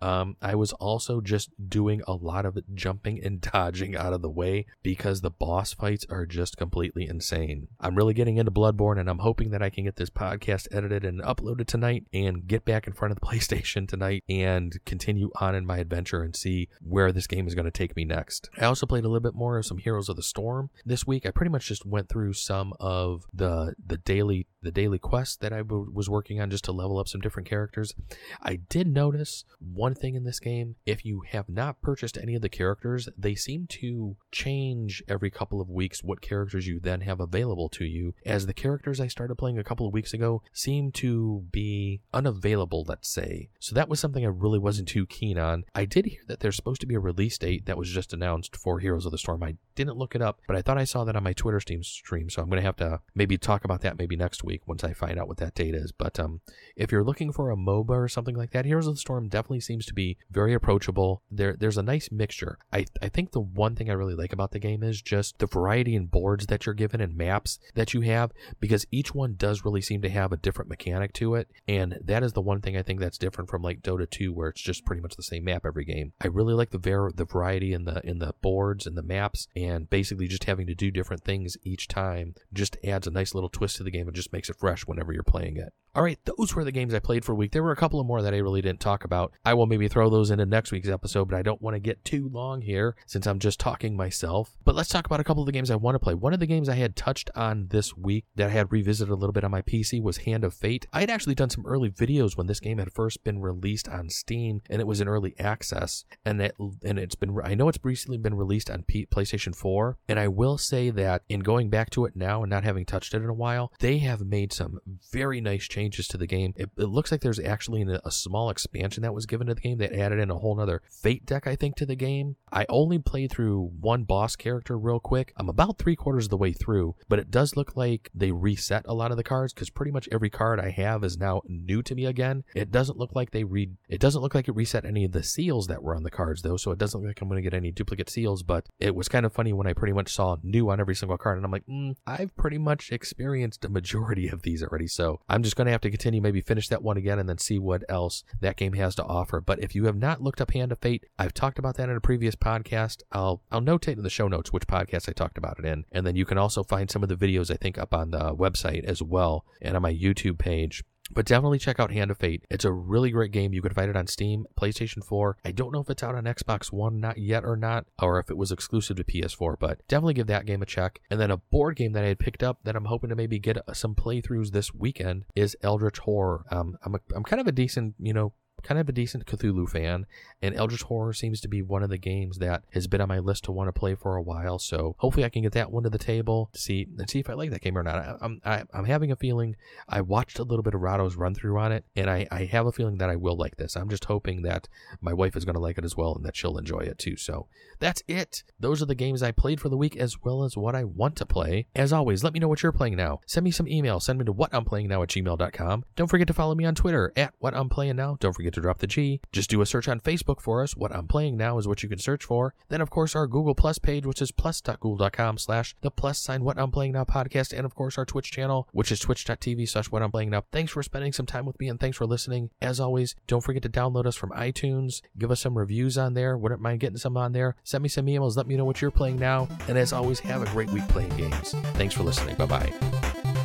Um, 0.00 0.36
I 0.40 0.54
was 0.54 0.72
also 0.74 1.20
just 1.20 1.50
doing 1.68 2.02
a 2.06 2.12
lot 2.12 2.46
of 2.46 2.58
jumping 2.74 3.22
and 3.22 3.40
dodging 3.52 3.96
out 3.96 4.12
of 4.12 4.22
the 4.22 4.30
way 4.30 4.66
because 4.82 5.20
the 5.20 5.30
boss 5.30 5.72
fights 5.72 6.06
are 6.10 6.26
just 6.26 6.56
completely 6.56 7.06
insane. 7.06 7.68
I'm 7.80 7.94
really 7.94 8.14
getting 8.14 8.36
into 8.36 8.50
Bloodborne 8.50 8.98
and 8.98 9.08
I'm 9.08 9.18
hoping 9.18 9.50
that 9.50 9.62
I 9.62 9.70
can 9.70 9.84
get 9.84 9.96
this 9.96 10.10
podcast 10.10 10.68
edited 10.70 11.04
and 11.04 11.20
uploaded 11.22 11.66
tonight 11.66 12.06
and 12.12 12.46
get 12.46 12.64
back 12.64 12.86
in 12.86 12.92
front 12.92 13.12
of 13.12 13.20
the 13.20 13.26
PlayStation 13.26 13.88
tonight 13.88 14.24
and 14.28 14.78
continue 14.84 15.30
on 15.40 15.54
in 15.54 15.66
my 15.66 15.78
adventure 15.78 16.22
and 16.22 16.34
see 16.34 16.68
where 16.80 17.12
this 17.12 17.26
game 17.26 17.46
is 17.46 17.54
going 17.54 17.64
to 17.64 17.70
take 17.70 17.96
me 17.96 18.04
next. 18.04 18.50
I 18.58 18.64
also 18.64 18.86
played 18.86 19.04
a 19.04 19.08
little 19.08 19.20
bit 19.20 19.34
more 19.34 19.58
of 19.58 19.66
some 19.66 19.78
Heroes 19.78 20.08
of 20.08 20.16
the 20.16 20.22
Storm 20.22 20.70
this 20.84 21.06
week. 21.06 21.26
I 21.26 21.30
pretty 21.30 21.50
much 21.50 21.66
just 21.66 21.86
went 21.86 22.08
through 22.08 22.32
some 22.34 22.72
of 22.80 23.24
the 23.32 23.74
the 23.84 23.98
daily 23.98 24.46
the 24.62 24.70
daily 24.70 24.98
quests 24.98 25.36
that 25.36 25.52
I 25.52 25.58
w- 25.58 25.90
was 25.92 26.10
working 26.10 26.40
on 26.40 26.50
just 26.50 26.64
to 26.64 26.72
level 26.72 26.98
up 26.98 27.08
some 27.08 27.20
different 27.20 27.48
characters. 27.48 27.94
I 28.42 28.56
did 28.56 28.88
notice 28.88 29.44
one 29.60 29.87
thing 29.94 30.14
in 30.14 30.24
this 30.24 30.40
game. 30.40 30.76
If 30.86 31.04
you 31.04 31.22
have 31.28 31.48
not 31.48 31.80
purchased 31.82 32.18
any 32.18 32.34
of 32.34 32.42
the 32.42 32.48
characters, 32.48 33.08
they 33.16 33.34
seem 33.34 33.66
to 33.68 34.16
change 34.32 35.02
every 35.08 35.30
couple 35.30 35.60
of 35.60 35.70
weeks 35.70 36.02
what 36.02 36.20
characters 36.20 36.66
you 36.66 36.80
then 36.80 37.02
have 37.02 37.20
available 37.20 37.68
to 37.70 37.84
you, 37.84 38.14
as 38.24 38.46
the 38.46 38.54
characters 38.54 39.00
I 39.00 39.08
started 39.08 39.36
playing 39.36 39.58
a 39.58 39.64
couple 39.64 39.86
of 39.86 39.92
weeks 39.92 40.12
ago 40.12 40.42
seem 40.52 40.92
to 40.92 41.44
be 41.50 42.00
unavailable, 42.12 42.84
let's 42.86 43.08
say. 43.08 43.48
So 43.58 43.74
that 43.74 43.88
was 43.88 44.00
something 44.00 44.24
I 44.24 44.28
really 44.28 44.58
wasn't 44.58 44.88
too 44.88 45.06
keen 45.06 45.38
on. 45.38 45.64
I 45.74 45.84
did 45.84 46.06
hear 46.06 46.22
that 46.28 46.40
there's 46.40 46.56
supposed 46.56 46.80
to 46.80 46.86
be 46.86 46.94
a 46.94 47.00
release 47.00 47.38
date 47.38 47.66
that 47.66 47.78
was 47.78 47.90
just 47.90 48.12
announced 48.12 48.56
for 48.56 48.80
Heroes 48.80 49.06
of 49.06 49.12
the 49.12 49.18
Storm. 49.18 49.42
I 49.42 49.56
didn't 49.78 49.96
look 49.96 50.16
it 50.16 50.20
up, 50.20 50.40
but 50.48 50.56
I 50.56 50.62
thought 50.62 50.76
I 50.76 50.84
saw 50.84 51.04
that 51.04 51.14
on 51.14 51.22
my 51.22 51.32
Twitter 51.32 51.60
stream, 51.60 52.28
so 52.28 52.42
I'm 52.42 52.48
going 52.48 52.60
to 52.60 52.66
have 52.66 52.76
to 52.76 53.00
maybe 53.14 53.38
talk 53.38 53.64
about 53.64 53.80
that 53.82 53.96
maybe 53.96 54.16
next 54.16 54.42
week 54.42 54.66
once 54.66 54.82
I 54.82 54.92
find 54.92 55.18
out 55.18 55.28
what 55.28 55.36
that 55.36 55.54
date 55.54 55.74
is. 55.74 55.92
But 55.92 56.18
um, 56.18 56.40
if 56.74 56.90
you're 56.90 57.04
looking 57.04 57.30
for 57.30 57.52
a 57.52 57.56
MOBA 57.56 57.90
or 57.90 58.08
something 58.08 58.34
like 58.34 58.50
that, 58.50 58.64
Heroes 58.64 58.88
of 58.88 58.94
the 58.94 59.00
Storm 59.00 59.28
definitely 59.28 59.60
seems 59.60 59.86
to 59.86 59.94
be 59.94 60.18
very 60.32 60.52
approachable. 60.52 61.22
There, 61.30 61.54
there's 61.56 61.78
a 61.78 61.82
nice 61.82 62.10
mixture. 62.10 62.58
I, 62.72 62.86
I 63.00 63.08
think 63.08 63.30
the 63.30 63.40
one 63.40 63.76
thing 63.76 63.88
I 63.88 63.94
really 63.94 64.16
like 64.16 64.32
about 64.32 64.50
the 64.50 64.58
game 64.58 64.82
is 64.82 65.00
just 65.00 65.38
the 65.38 65.46
variety 65.46 65.94
in 65.94 66.06
boards 66.06 66.46
that 66.46 66.66
you're 66.66 66.74
given 66.74 67.00
and 67.00 67.16
maps 67.16 67.60
that 67.74 67.94
you 67.94 68.00
have, 68.00 68.32
because 68.58 68.84
each 68.90 69.14
one 69.14 69.36
does 69.38 69.64
really 69.64 69.80
seem 69.80 70.02
to 70.02 70.10
have 70.10 70.32
a 70.32 70.36
different 70.36 70.68
mechanic 70.68 71.12
to 71.14 71.36
it, 71.36 71.48
and 71.68 71.98
that 72.04 72.24
is 72.24 72.32
the 72.32 72.40
one 72.40 72.60
thing 72.60 72.76
I 72.76 72.82
think 72.82 72.98
that's 72.98 73.18
different 73.18 73.48
from 73.48 73.62
like 73.62 73.82
Dota 73.82 74.10
2, 74.10 74.32
where 74.32 74.48
it's 74.48 74.60
just 74.60 74.84
pretty 74.84 75.02
much 75.02 75.14
the 75.14 75.22
same 75.22 75.44
map 75.44 75.64
every 75.64 75.84
game. 75.84 76.12
I 76.20 76.26
really 76.26 76.54
like 76.54 76.70
the 76.70 76.78
var- 76.78 77.12
the 77.14 77.24
variety 77.24 77.72
in 77.72 77.84
the 77.84 78.04
in 78.04 78.18
the 78.18 78.34
boards 78.42 78.86
and 78.86 78.96
the 78.96 79.02
maps, 79.02 79.46
and 79.54 79.67
basically 79.90 80.28
just 80.28 80.44
having 80.44 80.66
to 80.66 80.74
do 80.74 80.90
different 80.90 81.24
things 81.24 81.56
each 81.62 81.88
time 81.88 82.34
just 82.52 82.76
adds 82.84 83.06
a 83.06 83.10
nice 83.10 83.34
little 83.34 83.50
twist 83.50 83.76
to 83.76 83.82
the 83.82 83.90
game 83.90 84.06
and 84.06 84.16
just 84.16 84.32
makes 84.32 84.48
it 84.48 84.56
fresh 84.56 84.86
whenever 84.86 85.12
you're 85.12 85.22
playing 85.22 85.56
it. 85.56 85.72
All 85.94 86.04
right, 86.04 86.18
those 86.26 86.54
were 86.54 86.62
the 86.62 86.70
games 86.70 86.94
I 86.94 87.00
played 87.00 87.24
for 87.24 87.32
a 87.32 87.34
week. 87.34 87.50
There 87.50 87.62
were 87.62 87.72
a 87.72 87.76
couple 87.76 87.98
of 87.98 88.06
more 88.06 88.22
that 88.22 88.34
I 88.34 88.38
really 88.38 88.60
didn't 88.60 88.78
talk 88.78 89.02
about. 89.02 89.32
I 89.44 89.54
will 89.54 89.66
maybe 89.66 89.88
throw 89.88 90.08
those 90.08 90.30
into 90.30 90.46
next 90.46 90.70
week's 90.70 90.88
episode, 90.88 91.24
but 91.28 91.36
I 91.36 91.42
don't 91.42 91.60
want 91.60 91.74
to 91.74 91.80
get 91.80 92.04
too 92.04 92.28
long 92.28 92.60
here 92.60 92.94
since 93.06 93.26
I'm 93.26 93.40
just 93.40 93.58
talking 93.58 93.96
myself. 93.96 94.56
But 94.64 94.76
let's 94.76 94.90
talk 94.90 95.06
about 95.06 95.18
a 95.18 95.24
couple 95.24 95.42
of 95.42 95.46
the 95.46 95.52
games 95.52 95.72
I 95.72 95.76
want 95.76 95.96
to 95.96 95.98
play. 95.98 96.14
One 96.14 96.32
of 96.32 96.38
the 96.38 96.46
games 96.46 96.68
I 96.68 96.74
had 96.74 96.94
touched 96.94 97.30
on 97.34 97.68
this 97.70 97.96
week 97.96 98.26
that 98.36 98.48
I 98.48 98.52
had 98.52 98.70
revisited 98.70 99.10
a 99.10 99.16
little 99.16 99.32
bit 99.32 99.42
on 99.42 99.50
my 99.50 99.62
PC 99.62 100.00
was 100.00 100.18
Hand 100.18 100.44
of 100.44 100.54
Fate. 100.54 100.86
I 100.92 101.00
had 101.00 101.10
actually 101.10 101.34
done 101.34 101.50
some 101.50 101.66
early 101.66 101.90
videos 101.90 102.36
when 102.36 102.46
this 102.46 102.60
game 102.60 102.78
had 102.78 102.92
first 102.92 103.24
been 103.24 103.40
released 103.40 103.88
on 103.88 104.08
Steam 104.08 104.62
and 104.70 104.80
it 104.80 104.86
was 104.86 105.00
in 105.00 105.08
early 105.08 105.34
access, 105.40 106.04
and 106.24 106.40
it 106.40 106.54
and 106.84 106.98
it's 107.00 107.16
been 107.16 107.36
I 107.42 107.54
know 107.54 107.68
it's 107.68 107.78
recently 107.82 108.18
been 108.18 108.34
released 108.34 108.70
on 108.70 108.84
P- 108.84 109.06
PlayStation 109.06 109.56
4. 109.58 109.98
And 110.08 110.18
I 110.18 110.28
will 110.28 110.58
say 110.58 110.90
that 110.90 111.22
in 111.28 111.40
going 111.40 111.70
back 111.70 111.90
to 111.90 112.04
it 112.04 112.16
now 112.16 112.42
and 112.42 112.50
not 112.50 112.64
having 112.64 112.84
touched 112.84 113.14
it 113.14 113.22
in 113.22 113.28
a 113.28 113.34
while, 113.34 113.72
they 113.80 113.98
have 113.98 114.20
made 114.20 114.52
some 114.52 114.78
very 115.12 115.40
nice 115.40 115.66
changes 115.66 116.06
to 116.08 116.16
the 116.16 116.26
game. 116.26 116.54
It, 116.56 116.70
it 116.76 116.88
looks 116.88 117.10
like 117.10 117.20
there's 117.20 117.40
actually 117.40 117.82
a, 117.82 118.00
a 118.04 118.10
small 118.10 118.50
expansion 118.50 119.02
that 119.02 119.14
was 119.14 119.26
given 119.26 119.46
to 119.48 119.54
the 119.54 119.60
game 119.60 119.78
that 119.78 119.92
added 119.92 120.18
in 120.18 120.30
a 120.30 120.38
whole 120.38 120.56
nother 120.56 120.82
fate 120.90 121.26
deck, 121.26 121.46
I 121.46 121.56
think, 121.56 121.76
to 121.76 121.86
the 121.86 121.96
game. 121.96 122.36
I 122.52 122.66
only 122.68 122.98
played 122.98 123.30
through 123.30 123.72
one 123.80 124.04
boss 124.04 124.36
character 124.36 124.78
real 124.78 125.00
quick. 125.00 125.32
I'm 125.36 125.48
about 125.48 125.78
three 125.78 125.96
quarters 125.96 126.26
of 126.26 126.30
the 126.30 126.36
way 126.36 126.52
through, 126.52 126.96
but 127.08 127.18
it 127.18 127.30
does 127.30 127.56
look 127.56 127.76
like 127.76 128.10
they 128.14 128.32
reset 128.32 128.84
a 128.86 128.94
lot 128.94 129.10
of 129.10 129.16
the 129.16 129.24
cards 129.24 129.52
because 129.52 129.70
pretty 129.70 129.92
much 129.92 130.08
every 130.12 130.30
card 130.30 130.60
I 130.60 130.70
have 130.70 131.04
is 131.04 131.18
now 131.18 131.42
new 131.46 131.82
to 131.82 131.94
me 131.94 132.06
again. 132.06 132.44
It 132.54 132.70
doesn't 132.70 132.98
look 132.98 133.14
like 133.14 133.30
they 133.30 133.44
read. 133.44 133.76
It 133.88 134.00
doesn't 134.00 134.22
look 134.22 134.34
like 134.34 134.48
it 134.48 134.54
reset 134.54 134.84
any 134.84 135.04
of 135.04 135.12
the 135.12 135.22
seals 135.22 135.66
that 135.66 135.82
were 135.82 135.94
on 135.94 136.02
the 136.02 136.10
cards 136.10 136.42
though, 136.42 136.56
so 136.56 136.70
it 136.70 136.78
doesn't 136.78 137.00
look 137.00 137.08
like 137.08 137.20
I'm 137.20 137.28
going 137.28 137.42
to 137.42 137.50
get 137.50 137.56
any 137.56 137.70
duplicate 137.70 138.10
seals. 138.10 138.42
But 138.42 138.66
it 138.78 138.94
was 138.94 139.08
kind 139.08 139.26
of 139.26 139.32
funny 139.32 139.47
when 139.52 139.66
I 139.66 139.72
pretty 139.72 139.92
much 139.92 140.12
saw 140.12 140.36
new 140.42 140.70
on 140.70 140.80
every 140.80 140.94
single 140.94 141.18
card, 141.18 141.36
and 141.36 141.44
I'm 141.44 141.52
like, 141.52 141.66
mm, 141.66 141.96
I've 142.06 142.36
pretty 142.36 142.58
much 142.58 142.90
experienced 142.92 143.64
a 143.64 143.68
majority 143.68 144.28
of 144.28 144.42
these 144.42 144.62
already. 144.62 144.86
So 144.86 145.20
I'm 145.28 145.42
just 145.42 145.56
going 145.56 145.66
to 145.66 145.72
have 145.72 145.80
to 145.82 145.90
continue, 145.90 146.20
maybe 146.20 146.40
finish 146.40 146.68
that 146.68 146.82
one 146.82 146.96
again, 146.96 147.18
and 147.18 147.28
then 147.28 147.38
see 147.38 147.58
what 147.58 147.84
else 147.88 148.24
that 148.40 148.56
game 148.56 148.74
has 148.74 148.94
to 148.96 149.04
offer. 149.04 149.40
But 149.40 149.60
if 149.62 149.74
you 149.74 149.86
have 149.86 149.96
not 149.96 150.22
looked 150.22 150.40
up 150.40 150.52
Hand 150.52 150.72
of 150.72 150.78
Fate, 150.78 151.06
I've 151.18 151.34
talked 151.34 151.58
about 151.58 151.76
that 151.76 151.88
in 151.88 151.96
a 151.96 152.00
previous 152.00 152.34
podcast. 152.34 153.02
I'll 153.12 153.42
I'll 153.50 153.60
notate 153.60 153.96
in 153.96 154.02
the 154.02 154.10
show 154.10 154.28
notes 154.28 154.52
which 154.52 154.66
podcast 154.66 155.08
I 155.08 155.12
talked 155.12 155.38
about 155.38 155.58
it 155.58 155.64
in, 155.64 155.84
and 155.92 156.06
then 156.06 156.16
you 156.16 156.24
can 156.24 156.38
also 156.38 156.62
find 156.62 156.90
some 156.90 157.02
of 157.02 157.08
the 157.08 157.16
videos 157.16 157.50
I 157.50 157.56
think 157.56 157.78
up 157.78 157.94
on 157.94 158.10
the 158.10 158.34
website 158.34 158.84
as 158.84 159.02
well 159.02 159.44
and 159.60 159.76
on 159.76 159.82
my 159.82 159.92
YouTube 159.92 160.38
page. 160.38 160.84
But 161.10 161.26
definitely 161.26 161.58
check 161.58 161.80
out 161.80 161.92
Hand 161.92 162.10
of 162.10 162.18
Fate. 162.18 162.44
It's 162.50 162.64
a 162.64 162.72
really 162.72 163.10
great 163.10 163.32
game. 163.32 163.52
You 163.52 163.62
can 163.62 163.72
find 163.72 163.90
it 163.90 163.96
on 163.96 164.06
Steam, 164.06 164.46
PlayStation 164.58 165.04
4. 165.04 165.38
I 165.44 165.52
don't 165.52 165.72
know 165.72 165.80
if 165.80 165.90
it's 165.90 166.02
out 166.02 166.14
on 166.14 166.24
Xbox 166.24 166.72
One 166.72 167.00
not 167.00 167.18
yet 167.18 167.44
or 167.44 167.56
not, 167.56 167.86
or 168.00 168.18
if 168.18 168.30
it 168.30 168.36
was 168.36 168.52
exclusive 168.52 168.96
to 168.96 169.04
PS4, 169.04 169.58
but 169.58 169.86
definitely 169.88 170.14
give 170.14 170.26
that 170.28 170.46
game 170.46 170.62
a 170.62 170.66
check. 170.66 171.00
And 171.10 171.20
then 171.20 171.30
a 171.30 171.36
board 171.36 171.76
game 171.76 171.92
that 171.92 172.04
I 172.04 172.08
had 172.08 172.18
picked 172.18 172.42
up 172.42 172.58
that 172.64 172.76
I'm 172.76 172.86
hoping 172.86 173.10
to 173.10 173.16
maybe 173.16 173.38
get 173.38 173.58
some 173.72 173.94
playthroughs 173.94 174.52
this 174.52 174.74
weekend 174.74 175.24
is 175.34 175.56
Eldritch 175.62 175.98
Horror. 175.98 176.44
Um, 176.50 176.78
I'm, 176.84 176.94
a, 176.94 177.00
I'm 177.14 177.24
kind 177.24 177.40
of 177.40 177.46
a 177.46 177.52
decent, 177.52 177.94
you 177.98 178.12
know, 178.12 178.32
kind 178.62 178.80
of 178.80 178.88
a 178.88 178.92
decent 178.92 179.26
Cthulhu 179.26 179.68
fan, 179.68 180.06
and 180.42 180.54
Eldritch 180.54 180.82
Horror 180.82 181.12
seems 181.12 181.40
to 181.40 181.48
be 181.48 181.62
one 181.62 181.82
of 181.82 181.90
the 181.90 181.98
games 181.98 182.38
that 182.38 182.62
has 182.72 182.86
been 182.86 183.00
on 183.00 183.08
my 183.08 183.18
list 183.18 183.44
to 183.44 183.52
want 183.52 183.68
to 183.68 183.72
play 183.72 183.94
for 183.94 184.16
a 184.16 184.22
while. 184.22 184.58
So 184.58 184.94
hopefully 184.98 185.24
I 185.24 185.28
can 185.28 185.42
get 185.42 185.52
that 185.52 185.70
one 185.70 185.82
to 185.84 185.90
the 185.90 185.98
table 185.98 186.50
to 186.52 186.60
see 186.60 186.86
and 186.98 187.08
see 187.08 187.20
if 187.20 187.30
I 187.30 187.34
like 187.34 187.50
that 187.50 187.60
game 187.60 187.76
or 187.76 187.82
not. 187.82 187.96
I, 187.96 188.16
I'm 188.20 188.40
I, 188.44 188.58
am 188.58 188.68
i 188.72 188.78
am 188.78 188.84
having 188.84 189.10
a 189.12 189.16
feeling 189.16 189.56
I 189.88 190.00
watched 190.00 190.38
a 190.38 190.44
little 190.44 190.62
bit 190.62 190.74
of 190.74 190.80
Rahdo's 190.80 191.16
run 191.16 191.34
through 191.34 191.58
on 191.58 191.72
it, 191.72 191.84
and 191.96 192.10
I 192.10 192.26
I 192.30 192.44
have 192.44 192.66
a 192.66 192.72
feeling 192.72 192.98
that 192.98 193.10
I 193.10 193.16
will 193.16 193.36
like 193.36 193.56
this. 193.56 193.76
I'm 193.76 193.88
just 193.88 194.06
hoping 194.06 194.42
that 194.42 194.68
my 195.00 195.12
wife 195.12 195.36
is 195.36 195.44
going 195.44 195.54
to 195.54 195.60
like 195.60 195.78
it 195.78 195.84
as 195.84 195.96
well, 195.96 196.14
and 196.14 196.24
that 196.24 196.36
she'll 196.36 196.58
enjoy 196.58 196.80
it 196.80 196.98
too. 196.98 197.16
So 197.16 197.46
that's 197.78 198.02
it. 198.08 198.42
Those 198.58 198.82
are 198.82 198.86
the 198.86 198.94
games 198.94 199.22
I 199.22 199.32
played 199.32 199.60
for 199.60 199.68
the 199.68 199.76
week, 199.76 199.96
as 199.96 200.22
well 200.22 200.44
as 200.44 200.56
what 200.56 200.74
I 200.74 200.84
want 200.84 201.16
to 201.16 201.26
play. 201.26 201.66
As 201.74 201.92
always, 201.92 202.24
let 202.24 202.32
me 202.32 202.40
know 202.40 202.48
what 202.48 202.62
you're 202.62 202.72
playing 202.72 202.96
now. 202.96 203.20
Send 203.26 203.44
me 203.44 203.50
some 203.50 203.68
email. 203.68 204.00
Send 204.00 204.18
me 204.18 204.24
to 204.24 204.32
what 204.32 204.54
I'm 204.54 204.64
playing 204.64 204.88
now 204.88 205.02
at 205.02 205.08
gmail.com. 205.08 205.84
Don't 205.96 206.08
forget 206.08 206.26
to 206.28 206.34
follow 206.34 206.54
me 206.54 206.64
on 206.64 206.74
Twitter 206.74 207.12
at 207.16 207.34
whati'mplayingnow. 207.42 208.18
Don't 208.18 208.32
forget 208.32 208.47
forget 208.48 208.54
to 208.54 208.60
drop 208.62 208.78
the 208.78 208.86
G. 208.86 209.20
Just 209.30 209.50
do 209.50 209.60
a 209.60 209.66
search 209.66 209.88
on 209.88 210.00
Facebook 210.00 210.40
for 210.40 210.62
us. 210.62 210.74
What 210.74 210.94
I'm 210.94 211.06
playing 211.06 211.36
now 211.36 211.58
is 211.58 211.68
what 211.68 211.82
you 211.82 211.88
can 211.88 211.98
search 211.98 212.24
for. 212.24 212.54
Then, 212.68 212.80
of 212.80 212.88
course, 212.88 213.14
our 213.14 213.26
Google 213.26 213.54
Plus 213.54 213.78
page, 213.78 214.06
which 214.06 214.22
is 214.22 214.32
plus.google.com 214.32 215.38
slash 215.38 215.76
the 215.82 215.90
plus 215.90 216.18
sign 216.18 216.44
What 216.44 216.58
I'm 216.58 216.70
Playing 216.70 216.92
Now 216.92 217.04
podcast. 217.04 217.52
And, 217.56 217.66
of 217.66 217.74
course, 217.74 217.98
our 217.98 218.06
Twitch 218.06 218.30
channel, 218.30 218.68
which 218.72 218.90
is 218.90 219.00
twitch.tv 219.00 219.68
slash 219.68 219.90
What 219.90 220.02
I'm 220.02 220.10
Playing 220.10 220.30
Now. 220.30 220.44
Thanks 220.50 220.72
for 220.72 220.82
spending 220.82 221.12
some 221.12 221.26
time 221.26 221.44
with 221.44 221.60
me 221.60 221.68
and 221.68 221.78
thanks 221.78 221.96
for 221.96 222.06
listening. 222.06 222.50
As 222.62 222.80
always, 222.80 223.14
don't 223.26 223.42
forget 223.42 223.62
to 223.64 223.68
download 223.68 224.06
us 224.06 224.16
from 224.16 224.30
iTunes. 224.30 225.02
Give 225.18 225.30
us 225.30 225.40
some 225.40 225.58
reviews 225.58 225.98
on 225.98 226.14
there. 226.14 226.38
Wouldn't 226.38 226.62
mind 226.62 226.80
getting 226.80 226.96
some 226.96 227.16
on 227.16 227.32
there. 227.32 227.56
Send 227.64 227.82
me 227.82 227.88
some 227.88 228.06
emails. 228.06 228.36
Let 228.36 228.46
me 228.46 228.56
know 228.56 228.64
what 228.64 228.80
you're 228.80 228.90
playing 228.90 229.18
now. 229.18 229.48
And 229.68 229.76
as 229.76 229.92
always, 229.92 230.20
have 230.20 230.42
a 230.42 230.46
great 230.46 230.70
week 230.70 230.88
playing 230.88 231.14
games. 231.16 231.52
Thanks 231.74 231.94
for 231.94 232.02
listening. 232.02 232.36
Bye 232.36 232.46
bye. 232.46 233.37